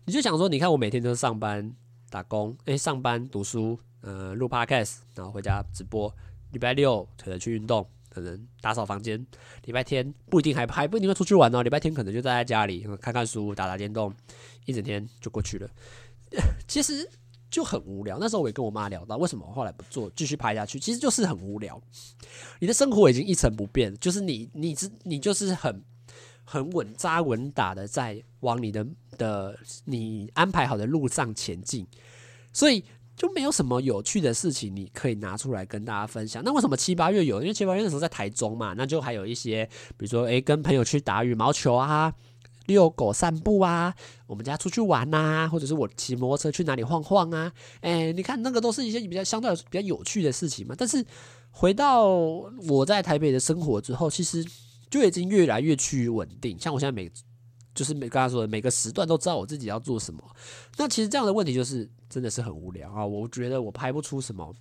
[0.05, 1.75] 你就想说，你看我每天都是上班
[2.09, 3.77] 打工，诶，上班读书。
[4.01, 6.09] 呃，录 podcast，然后回家直播。
[6.53, 9.25] 礼拜六可能去运动，可能打扫房间。
[9.65, 11.61] 礼拜天不一定还还不一定会出去玩哦。
[11.61, 14.13] 礼拜天可能就待在家里看看书、打打电动，
[14.65, 15.69] 一整天就过去了。
[16.67, 17.09] 其实
[17.49, 18.17] 就很无聊。
[18.19, 20.79] 那时候我也跟我妈聊到，为什么我后来不做，继续拍下去？
[20.79, 21.81] 其实就是很无聊。
[22.59, 25.83] 你的生活已经一成不变，就是你你你，你就是很
[26.43, 28.85] 很稳扎稳打的在往你的
[29.17, 31.87] 的你安排好的路上前进，
[32.53, 32.83] 所以。
[33.19, 36.41] 就没有什么有趣的事情你可以拿出来跟大家分享。
[36.45, 37.41] 那为什么七八月有？
[37.41, 39.65] 因为七八月的时候在台中嘛，那就还有一些，
[39.97, 42.13] 比如说，诶，跟朋友去打羽毛球啊，
[42.67, 43.93] 遛狗散步啊，
[44.25, 47.51] 我们家出去玩呐，或者是我骑摩托车去哪里晃晃啊，
[47.81, 50.73] 诶，你看那个都是一些比较相对比较有趣的事情嘛。
[50.77, 51.05] 但是
[51.51, 54.45] 回到我在台北的生活之后，其实
[54.89, 56.57] 就已经越来越趋于稳定。
[56.57, 57.11] 像我现在每
[57.79, 60.21] 就是每刚才说的每个时段都知道我自己要做什么，
[60.75, 63.05] 那其实这样的问题就是真的是很无聊啊！
[63.05, 64.53] 我觉得我拍不出什么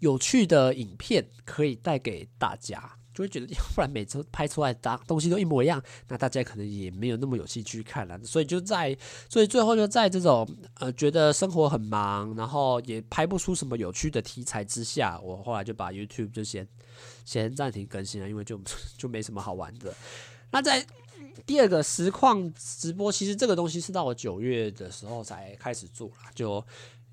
[0.00, 8.18] 有趣的影片可以带给大家，就会觉得 要不然每次拍出来的东西都一模一样，那大家可能也没有那么有兴趣看了。
[8.24, 8.98] 所以就在
[9.30, 10.48] 所以最后就在这种
[10.80, 16.66] 呃觉得生活很忙，然后也拍不出什么有趣的题材之下，我后来就把 YouTube 就先
[17.24, 18.60] 先暂停更新了，因为就
[18.96, 19.94] 就没什么好玩的。
[20.50, 20.84] 那在
[21.46, 26.64] 第二个实况直播，其实这个东西是到我九月的时候才开始做啦，就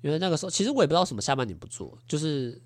[0.02, 2.60] 因为那个时候，其实我也不知道什么下半年不做，就是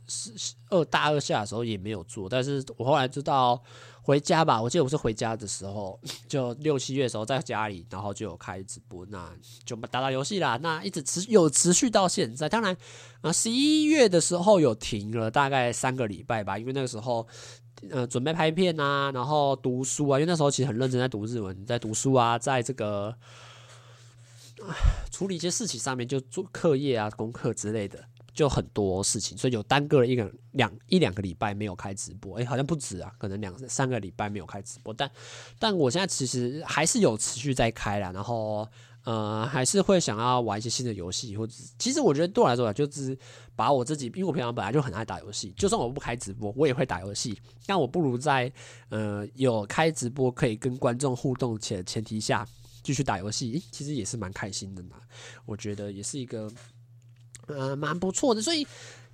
[0.68, 3.62] 二大二下的时候也没有做，但是我后来就到
[4.02, 9.32] 回家吧，我记得我是回家的时候， 就六七月的时候在家里，然后就有开直播，那
[9.64, 12.76] 就打打游戏啦，那一直持有持续到现在，当然
[13.20, 17.26] 啊十一月的时候有停了大概三个礼拜吧，因为那个时候。
[17.90, 23.14] 呃，准备拍片啊，然后读书啊，因为那时候其实很认真在读日文，在读书啊，在这个
[25.10, 28.04] 处理一些事情上面，就做课业啊、功课之类的，
[28.34, 35.10] 就很多事情，所以就耽搁了一个两一两个礼拜没有开直播，诶，好像不止啊，可能两三个礼拜没有开直播，但
[35.58, 38.68] 但我现在其实还是有持续在开啦，然后。
[39.04, 43.16] 呃，还是会想要玩一些新的游戏，或者其实我觉得对我来说，就是
[43.56, 47.40] 把我自己，因为我平常本来就很爱打游戏，就算我不开直播，我也会打游戏。
[47.66, 48.52] 但我不如在
[48.90, 52.46] 呃有开直播可以跟观众互动且前提下
[52.82, 54.96] 继续打游戏，其实也是蛮开心的嘛。
[55.46, 56.50] 我觉得也是一个
[57.46, 58.66] 呃蛮不错的，所以。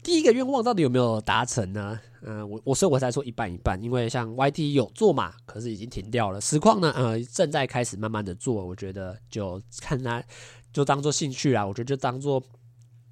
[0.03, 1.99] 第一个愿望到底有没有达成呢？
[2.29, 6.41] 嗯、我我所以我才说一半一半，因为像 YT 有做嘛，可是已经停掉了。
[6.41, 10.23] 实况呢，呃，正在开始慢慢的做，我觉得就看他，
[10.73, 11.65] 就当做兴趣啦。
[11.65, 12.43] 我觉得就当做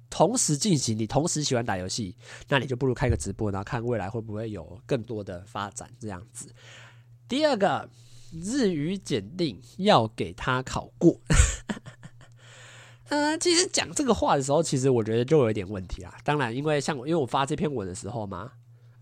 [0.09, 2.15] 同时进行，你同时喜欢打游戏，
[2.49, 6.53] 那你就不如开个直播，然后看未来会不会有更多的发展这样子。
[7.27, 7.89] 第二个
[8.31, 11.21] 日语检定要给他考过。
[13.07, 16.17] 嗯， 其实讲这个话的时候，其实我觉得就有一点问题啦。
[16.23, 18.51] 当然，因为像我，因为我发这篇文的时候嘛，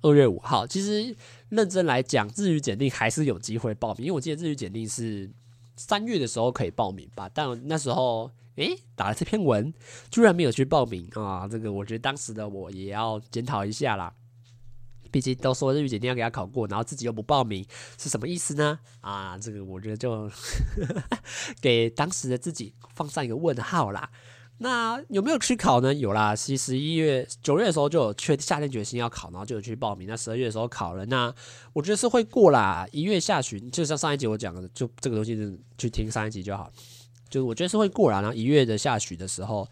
[0.04, 1.16] 二月五号，其实
[1.50, 4.06] 认真来讲，日语检定还是有机会报名。
[4.06, 5.32] 因为我记得日语检定是
[5.76, 9.74] 三月的时候可以报名吧，但那时候诶打了这篇文，
[10.12, 11.48] 居然没有去报名啊！
[11.48, 14.13] 这个我觉得当时的我也要检讨一下啦。
[15.10, 17.66] 毕竟都说日语检定要给他考过，然后自己又不报名，
[17.98, 18.80] 是什么意思呢？
[19.00, 20.30] 啊，这个我觉得就
[21.62, 24.10] 给当时的自己放上一个问号啦。
[24.63, 25.93] 那有没有去考呢？
[25.93, 30.08] 有啦，其实一月、九月的时候就有确下定决心要考，然后就有去报名。
[30.08, 31.34] 那十二月的时候考了，那
[31.73, 32.88] 我觉得是会过啦。
[32.93, 36.71] 一月下旬，就像上一集我讲的，就这个东西去听上一集就好。
[37.30, 38.21] 就我觉得是会过啦。
[38.21, 39.67] 然后一月的下旬的时候。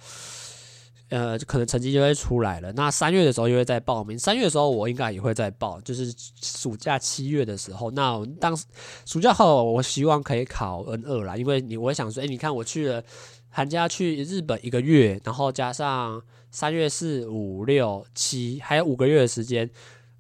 [1.12, 2.72] 呃，可能成绩就会出来了。
[2.72, 6.10] 那三月的时候又会再报名，三月的时候我应该也会再报，就是
[6.42, 7.92] 暑假七月的时候。
[7.92, 8.58] 那当
[9.06, 13.04] 暑假后，我希望可以考 N 二啦，因为你我想说，哎，你看我去了
[13.52, 19.70] 寒假去日本一个月，然后加上三月四五六七，还有五个月的时间。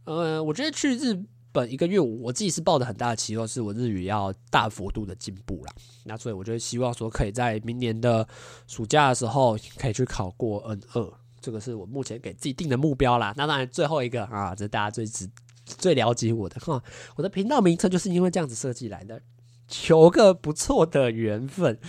[0.03, 1.17] 呃，我觉得去日
[1.53, 5.73] 本一个月，我自己是抱着很大的期望，是我日语要大幅度的进步啦。
[6.03, 8.27] 那所以我就希望说，可以在明年的
[8.67, 13.34] 暑假的时候，可以去考过 N 二，这个是我目前给自己定的目标啦。
[13.38, 15.29] 那当然，最后一个啊，这大家最知
[15.63, 16.84] 最了解我的哈，
[17.15, 19.21] 我的频道名称就是因为这样子设计来的，
[19.67, 21.79] 求个不错的缘分。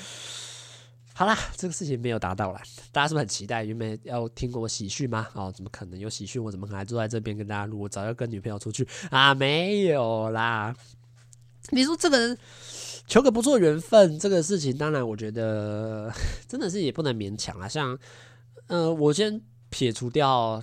[1.23, 2.61] 好啦，这个事情没有达到啦，
[2.91, 3.62] 大家是不是很期待？
[3.62, 5.29] 原本要听过我喜讯吗？
[5.35, 6.43] 哦，怎么可能有喜讯？
[6.43, 7.83] 我怎么可能还坐在这边跟大家录？
[7.83, 10.75] 我早要跟女朋友出去啊，没有啦。
[11.70, 12.37] 你说这个人
[13.07, 16.12] 求个不错缘分，这个事情，当然我觉得
[16.49, 17.68] 真的是也不能勉强啊。
[17.68, 17.97] 像，
[18.66, 20.61] 呃，我先撇除掉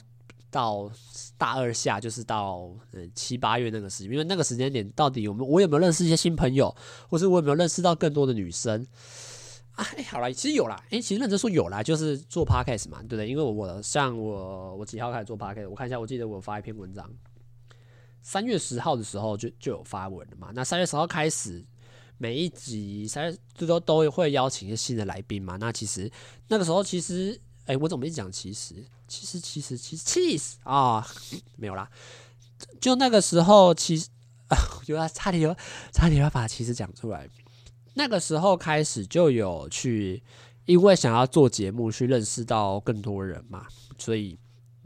[0.51, 0.91] 到
[1.37, 6.75] 大二下，就是到呃七八月那个时间，因为那个时间点到底有没有我有没有认识一些新朋友，
[7.07, 8.85] 或是我有没有认识到更多的女生？
[9.95, 10.81] 哎，好了，其实有啦。
[10.89, 13.27] 哎，其实认真说有啦，就是做 podcast 嘛，对不对？
[13.29, 15.69] 因为我像我我几号开始做 podcast？
[15.69, 17.09] 我看一下，我记得我发一篇文章，
[18.21, 20.51] 三月十号的时候就就有发文了嘛。
[20.53, 21.65] 那三月十号开始，
[22.17, 25.57] 每一集三最多都会邀请一些新的来宾嘛。
[25.57, 26.11] 那其实
[26.47, 28.75] 那个时候，其实哎，我怎么一讲其实？
[29.07, 31.07] 其实其实其实其实啊，
[31.55, 31.89] 没有啦。
[32.79, 34.09] 就那个时候，其实
[34.49, 35.55] 啊，有啊，差点有
[35.91, 37.27] 差点要把其实讲出来。
[37.99, 40.23] 那个时候开始就有去，
[40.63, 44.39] 因为想要做节目去认识到更多人嘛，所以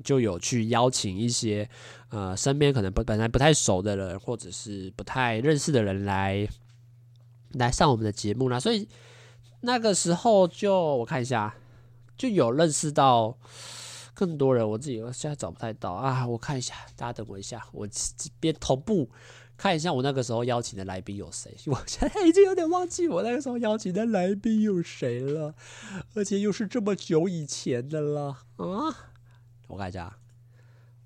[0.04, 1.70] 就有去邀请一些
[2.10, 6.48] 呃身边可能不本来不太熟的人，或者是不太认识的人来
[7.52, 8.60] 来上我们的节目啦。
[8.60, 8.90] 所以
[9.62, 11.56] 那个时候就我看一下，
[12.18, 13.38] 就有认识到
[14.16, 14.68] 更多人。
[14.68, 19.08] 我自己现在找不太到啊，我看一下，大家等我一下，我这边同步。
[19.64, 21.56] 看一下我那个时候邀请的来宾有谁？
[21.72, 25.56] 我现在已经有点忘记我那个时候邀请的来宾有谁了，
[26.16, 29.14] 而且又是这么久以前的了啊！
[29.68, 30.20] 我看一下，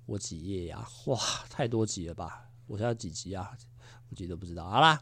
[0.06, 0.84] 我几页呀？
[1.06, 1.16] 哇，
[1.48, 2.50] 太多集了吧？
[2.66, 3.56] 我现在几集啊？
[4.10, 4.68] 我记得不知道。
[4.68, 4.98] 好啦，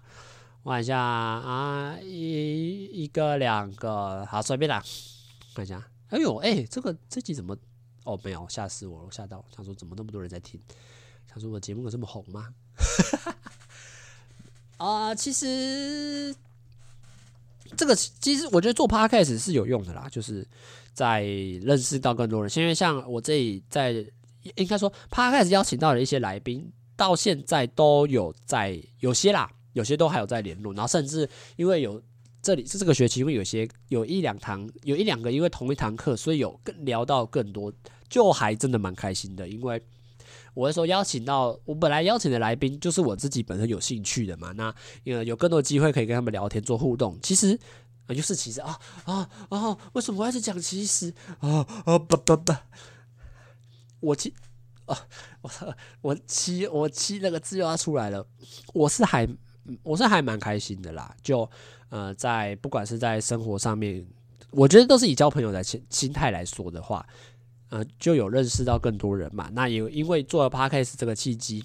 [0.63, 4.85] 我看一下啊，一一个两个，好，随便啦。
[5.55, 7.57] 看一下，哎呦，哎，这个这集怎么？
[8.05, 10.61] 哦，没有，吓死我了，我吓到，想说怎么那么多人在听？
[11.27, 12.53] 想说我节目有这么红吗？
[14.79, 16.35] 啊、其实
[17.77, 20.47] 这个其实我觉得做 podcast 是有用的啦，就是
[20.93, 22.51] 在认识到更多人。
[22.57, 24.05] 因为像我这里在
[24.57, 30.75] 应该说 podcast 邀请到的一些来宾，到现在都有在有些啦，有些都还有在联络。
[30.75, 32.01] 然后甚至因为有
[32.43, 37.73] 这里是这个学期，因为有些有一两堂有一两个因为同一堂课，所以有更聊到更多，
[38.09, 39.83] 就还真的蛮开心的，因为。
[40.57, 44.53] 我是说邀请到我本来邀请的来宾，就是我自己本身有兴趣的嘛。
[44.53, 47.19] 那呃有更多机会可以跟他们聊天做互动。
[47.23, 47.61] 其实
[48.07, 52.55] 啊，就是其实啊啊啊，为什么我要去讲其实啊啊不不不，
[54.01, 54.33] 我其
[54.87, 54.97] 啊
[55.43, 55.51] 我
[56.01, 58.27] 我其我其那个字又要出来了。
[58.73, 59.29] 我是还
[59.83, 61.15] 我是还蛮开心的啦。
[61.23, 61.47] 就
[61.91, 64.07] 呃在不管是在生活上面，
[64.53, 67.07] 我觉得都是以交朋友的心心态来说的话。
[67.77, 69.51] 呃，就有认识到更多人嘛。
[69.53, 71.63] 那也因为做了 Podcast 这个契机，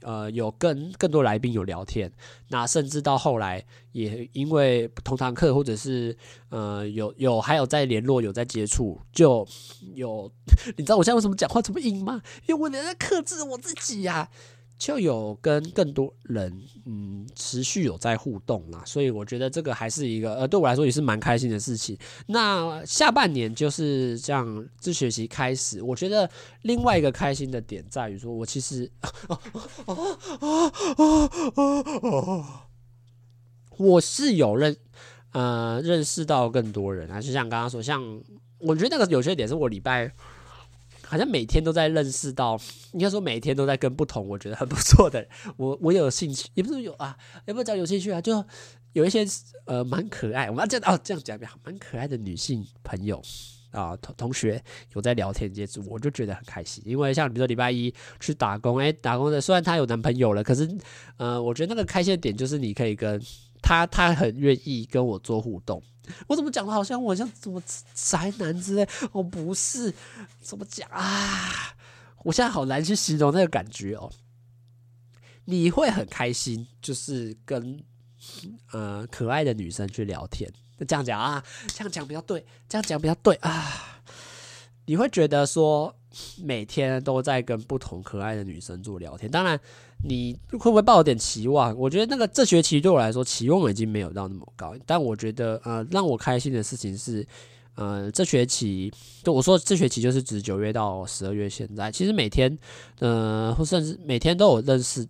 [0.00, 2.10] 呃，有跟更多来宾有聊天。
[2.48, 3.62] 那甚至到后来，
[3.92, 6.16] 也因为同堂课或者是
[6.48, 9.46] 呃有有还有在联络，有在接触，就
[9.94, 10.30] 有
[10.78, 12.22] 你知道我现在为什么讲话这么硬吗？
[12.46, 14.30] 因为我在克制我自己呀、
[14.78, 16.52] 就有跟更多人
[16.84, 21.96] 嗯持续有在互动啦，所以我觉得这个还是一个呃对我来说也是蛮开心的事情。
[22.26, 26.30] 那下半年就是这样，这学期开始，我觉得
[26.62, 28.90] 另外一个开心的点在于说，我其实
[33.78, 34.76] 我是有认
[35.32, 38.02] 呃认识到更多人啊，就像刚刚说，像
[38.58, 40.12] 我觉得那个有些点是我礼拜。
[41.08, 42.60] 好像每天都在认识到，
[42.92, 45.26] 应该说每天都在跟不同我觉得很不错的，
[45.56, 48.44] 我我有兴趣，也不是有啊，也不是讲有兴趣啊，就
[48.92, 49.24] 有一些
[49.66, 53.22] 呃蛮可爱，我们要这样哦这样讲比较好，蛮可爱的女性朋友
[53.70, 54.62] 啊同同学
[54.94, 60.68] 有在聊天接触，我就觉得很开心，因为像比如说礼拜一去打工，哎、打工的虽然她有男朋友了，可是
[61.18, 63.20] 呃，我觉得那个开心的点就是你可以跟
[63.62, 65.82] 她，她很愿意跟我做互动。
[66.28, 66.72] 我怎么讲的？
[66.72, 67.62] 好像我像什么
[67.94, 68.88] 宅男之类？
[69.12, 69.92] 我不是，
[70.40, 71.74] 怎么讲啊？
[72.24, 74.12] 我现在好难去形容那个感觉哦。
[75.44, 77.82] 你会很开心，就是跟
[78.72, 80.52] 呃可爱的女生去聊天。
[80.86, 84.02] 这样讲啊，这样讲比较对，这样讲比较对啊。
[84.86, 85.94] 你会觉得说
[86.38, 89.60] 每天都在跟不同可爱的女生做聊天，当然。
[90.04, 91.76] 你会不会抱有点期望？
[91.76, 97.26] 我觉得那个这学期对我来说期望已经没有到那么高，但我觉得呃让我开心的事情是，
[97.74, 98.92] 呃，这学期
[99.24, 102.56] 就我说这学期就是指九月到十二月现在，其实每天，
[103.00, 105.06] 呃，或甚至每天都有认识，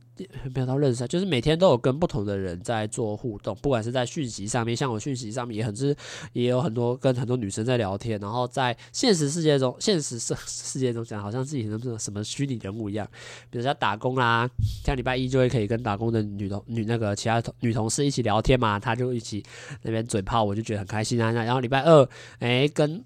[0.55, 5.95] 没有到认识啊，就是每天都有跟不同的人在做互动，不管是在讯息上面，像我讯息上面也很是
[6.33, 13.07] 也有很多跟很多女生在聊天，然后在现实世界中，现实世 世界中讲好像自己什么什么虚拟人物一样，
[13.49, 14.51] 比如说打工啦，
[14.85, 19.41] 像礼拜一就会可以跟打工的女同女那个其他同女同事一起聊天嘛，他就一起
[19.83, 22.03] 那边嘴炮，我就觉得很开心啊，然后礼拜二，
[22.41, 22.57] 哎。
[22.57, 23.05] 哎，跟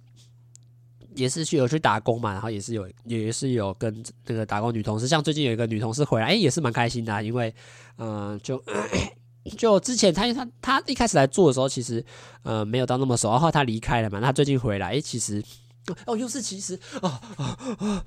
[1.14, 7.54] 也是去有去打工嘛，然后也是有也是有跟那个打工女同事，像最近有一个女同事回来，哎，也是蛮开心的，因为
[7.98, 8.62] 嗯、就
[9.56, 12.04] 就之前他他他一开始来做的时候，其实
[12.42, 15.42] 呃没有到那么熟，然后她离开了嘛，她最近回来，哎，其实
[16.06, 18.04] 哦，又是其实哦哦哦，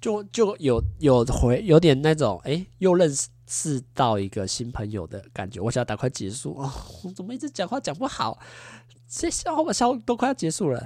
[0.00, 3.10] 就就有有回有点那种哎，又认
[3.46, 6.70] 识到一个新朋友的感觉，我想要赶快结束哦，
[7.16, 8.38] 怎么一直讲话讲不好？
[9.08, 10.84] 这笑话笑都快要结束了，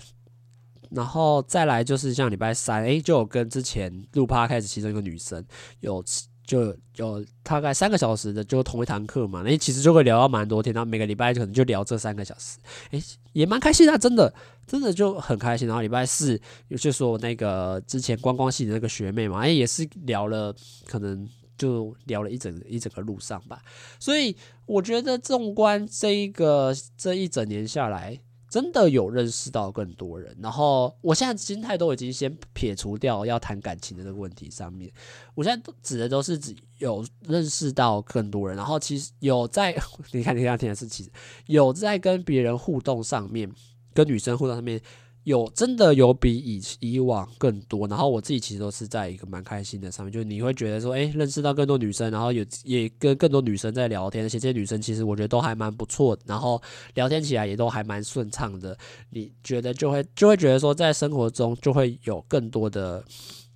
[0.90, 5.44] 然后再来就是像礼拜三，诶，就有跟之前录趴开始其中一个女生
[5.80, 6.04] 有
[6.44, 12.58] 就有大概三个小时的就同一堂课嘛，诶，其实就会聊到蛮多天，然后每个礼拜可能就聊这三个小时，
[12.90, 14.34] 诶，也蛮开心的，真的
[14.66, 15.68] 真的就很开心。
[15.68, 16.40] 然后礼拜四
[16.78, 20.54] 就说那个之前观光系的那个学妹嘛，诶，也是聊了，
[20.86, 23.62] 可能就聊了一整一整个路上吧，
[23.98, 24.36] 所以。
[24.66, 28.20] 我觉得纵观这一个这一整年下来，
[28.50, 30.36] 真的有认识到更多人。
[30.42, 34.92] 然后我现在心态都已经先撇除掉要谈感情的这个问题上面，
[35.34, 38.56] 我现在指的都是指有认识到更多人。
[38.56, 39.74] 然后其实有在
[40.12, 41.10] 你看你刚刚听的是，其实
[41.46, 43.50] 有在跟别人互动上面，
[43.94, 44.80] 跟女生互动上面。
[45.24, 56.60] 有真的有比以以往更多，然后我自己其实都是在一个蛮开心的上面，就是你会觉得说，诶，认识到更多女生，然后有也跟更多女生在聊天，而且这些女生其实我觉得都还蛮不错，然后
[56.94, 58.76] 聊天起来也都还蛮顺畅的。
[59.10, 63.04] 你觉得就会就会觉得说，在生活中就会有更多的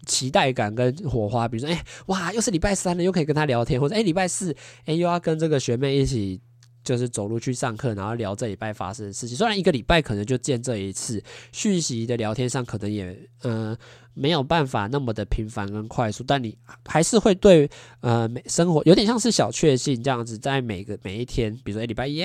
[0.07, 4.55] 期待感跟火花，比如说，诶，哇，又是礼拜三了，又可以跟她聊天，或者诶，礼拜四，
[4.85, 6.41] 诶，又要跟这个学妹一起。
[6.85, 9.37] 就是走路去上课，然后聊这礼拜发生的事情。
[9.37, 13.07] 虽然一个礼拜可能就见这一次，讯息的聊天上可能也
[13.43, 13.79] 嗯、呃、
[14.13, 17.69] 没有办法那么的频繁跟快速，但你还是会对
[18.01, 22.19] 呃生活有点像是小确幸这样子，在每个每一天，比如说礼拜一，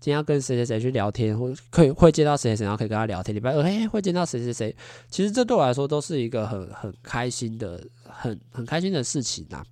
[0.00, 3.34] 今天要跟谁谁谁去聊天，或可以会见到谁谁谁，然后可以跟他聊天。
[3.34, 4.74] 礼拜二诶会见到谁谁谁，
[5.10, 9.62] 其实这对我来说都是一个很很开心的、很很开心的事情呐。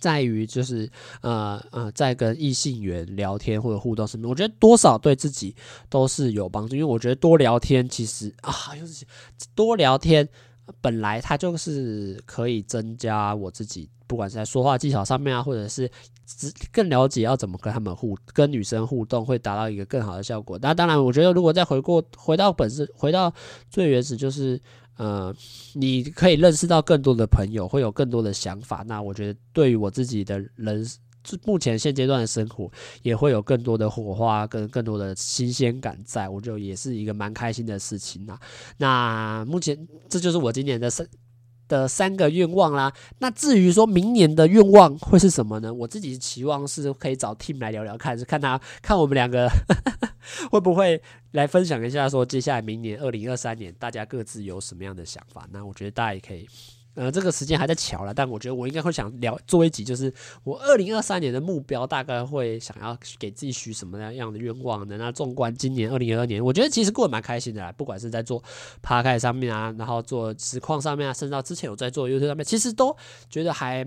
[0.00, 5.54] 在于就是呃呃，在跟异性缘聊天或者互动上面，我觉得多少对自己
[5.88, 6.74] 都是有帮助。
[6.74, 9.04] 因为我觉得多聊天其实啊，又是
[9.54, 10.28] 多聊天，
[10.80, 15.90] 本来它就是可以增加我自己，不管是在说话技巧上面啊，或者是
[16.72, 20.58] 更了解要怎么跟他们互跟女生互动，会达到一个更好的效果。
[20.60, 23.32] 那当然，我觉得如果再回过回到本质，回到
[23.70, 24.60] 最原始，就是。
[24.96, 25.34] 呃，
[25.74, 28.84] 你可以认识到更多的朋友，会有更多的想法。
[28.86, 30.86] 那我觉得，对于我自己的人，
[31.44, 32.70] 目前现阶段的生活，
[33.02, 38.38] 也会有更多的火花跟更多的新鲜感在，在我就也是一个蛮开心的事情呐。
[38.78, 39.76] 那目前
[40.08, 41.06] 这就是我今年的生。
[41.68, 45.72] 的三个愿望啦，那至于说明年的愿望会是什么呢？
[45.72, 49.48] 我自己期望是可以找 Team 来聊聊看，是看他看我们两个
[50.50, 51.00] 会不会
[51.32, 55.46] 来分享一下，说接下来明年二零二三年大家各自有什么样的想法。
[55.50, 56.46] 那我觉得大家也可以。
[56.96, 60.12] 呃，这个时间还在瞧了，但我觉得我应该会想聊做一集，就是
[60.44, 64.96] 我二零二三年的目标，大概会想要给自己许什么样的愿望呢？
[64.96, 68.42] 那纵观今年二零二二年，我觉得其实过得蛮开心的啦，不管是在做
[68.82, 72.96] Podcast 上面啊，然后做实况上面啊，甚至到之前有在做 YouTube 上面，其实都
[73.28, 73.86] 觉得还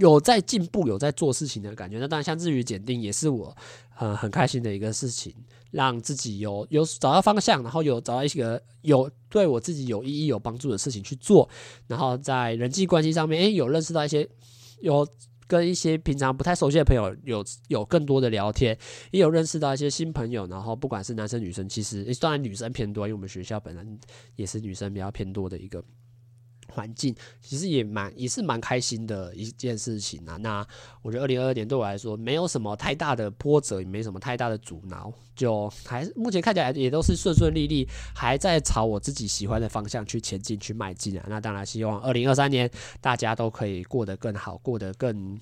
[0.00, 1.98] 有在进步，有在做事情的感觉。
[1.98, 3.56] 那当然，像日语检定也是我
[3.90, 5.34] 很很开心的一个事情。
[5.72, 11.46] 让自己有有找到方向，然后有找到一些有对我自己有意义、有帮助的事情去做，
[11.86, 14.26] 然后在人际关系上面，诶，有认识到一些，
[14.80, 15.06] 有
[15.46, 18.78] 跟一些平常不太熟悉的朋友有有更多的聊天，
[19.10, 23.84] 也有认识到一些新朋友，然后不管是男生女生，其实当然女生偏多，因为我们学校本来
[24.36, 25.84] 也是女生比较偏多的一个。
[26.76, 30.36] 环境其实也蛮也是蛮开心的一件事情啊。
[30.36, 30.66] 那
[31.00, 41.24] 我觉得二零二二年对我来说没有什么太大的波折，也没什么太大的阻挠，就还目前看起来也都是顺顺利利，还在朝我自己喜欢的方向去前进去迈进啊。
[41.28, 42.70] 那当然希望二零二三年
[43.00, 45.40] 大家都可以过得更好，过得更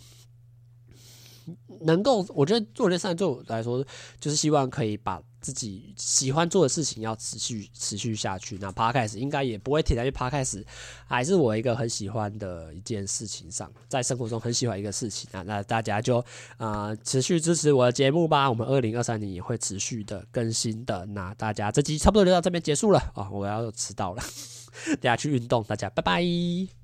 [1.80, 2.24] 能够。
[2.30, 3.85] 我觉得做这件事对我来说，
[4.20, 5.20] 就是希望可以把。
[5.45, 8.57] 自己喜欢做的事情要持续持续下去。
[8.59, 10.64] 那 Podcast 应该也不会停在去 Podcast，
[11.07, 15.42] 还是我一个很喜欢的一件事情上，在生活中很喜欢一个事情啊。
[15.42, 16.24] 那大家就
[16.57, 18.49] 啊、持续支持我的节目吧。
[18.49, 21.05] 我们二零二三年也会持续的更新的。
[21.05, 24.22] 那大家这集差不多就到这边结束了啊，我要迟到了，
[24.97, 26.84] 大家去运动，大家拜拜。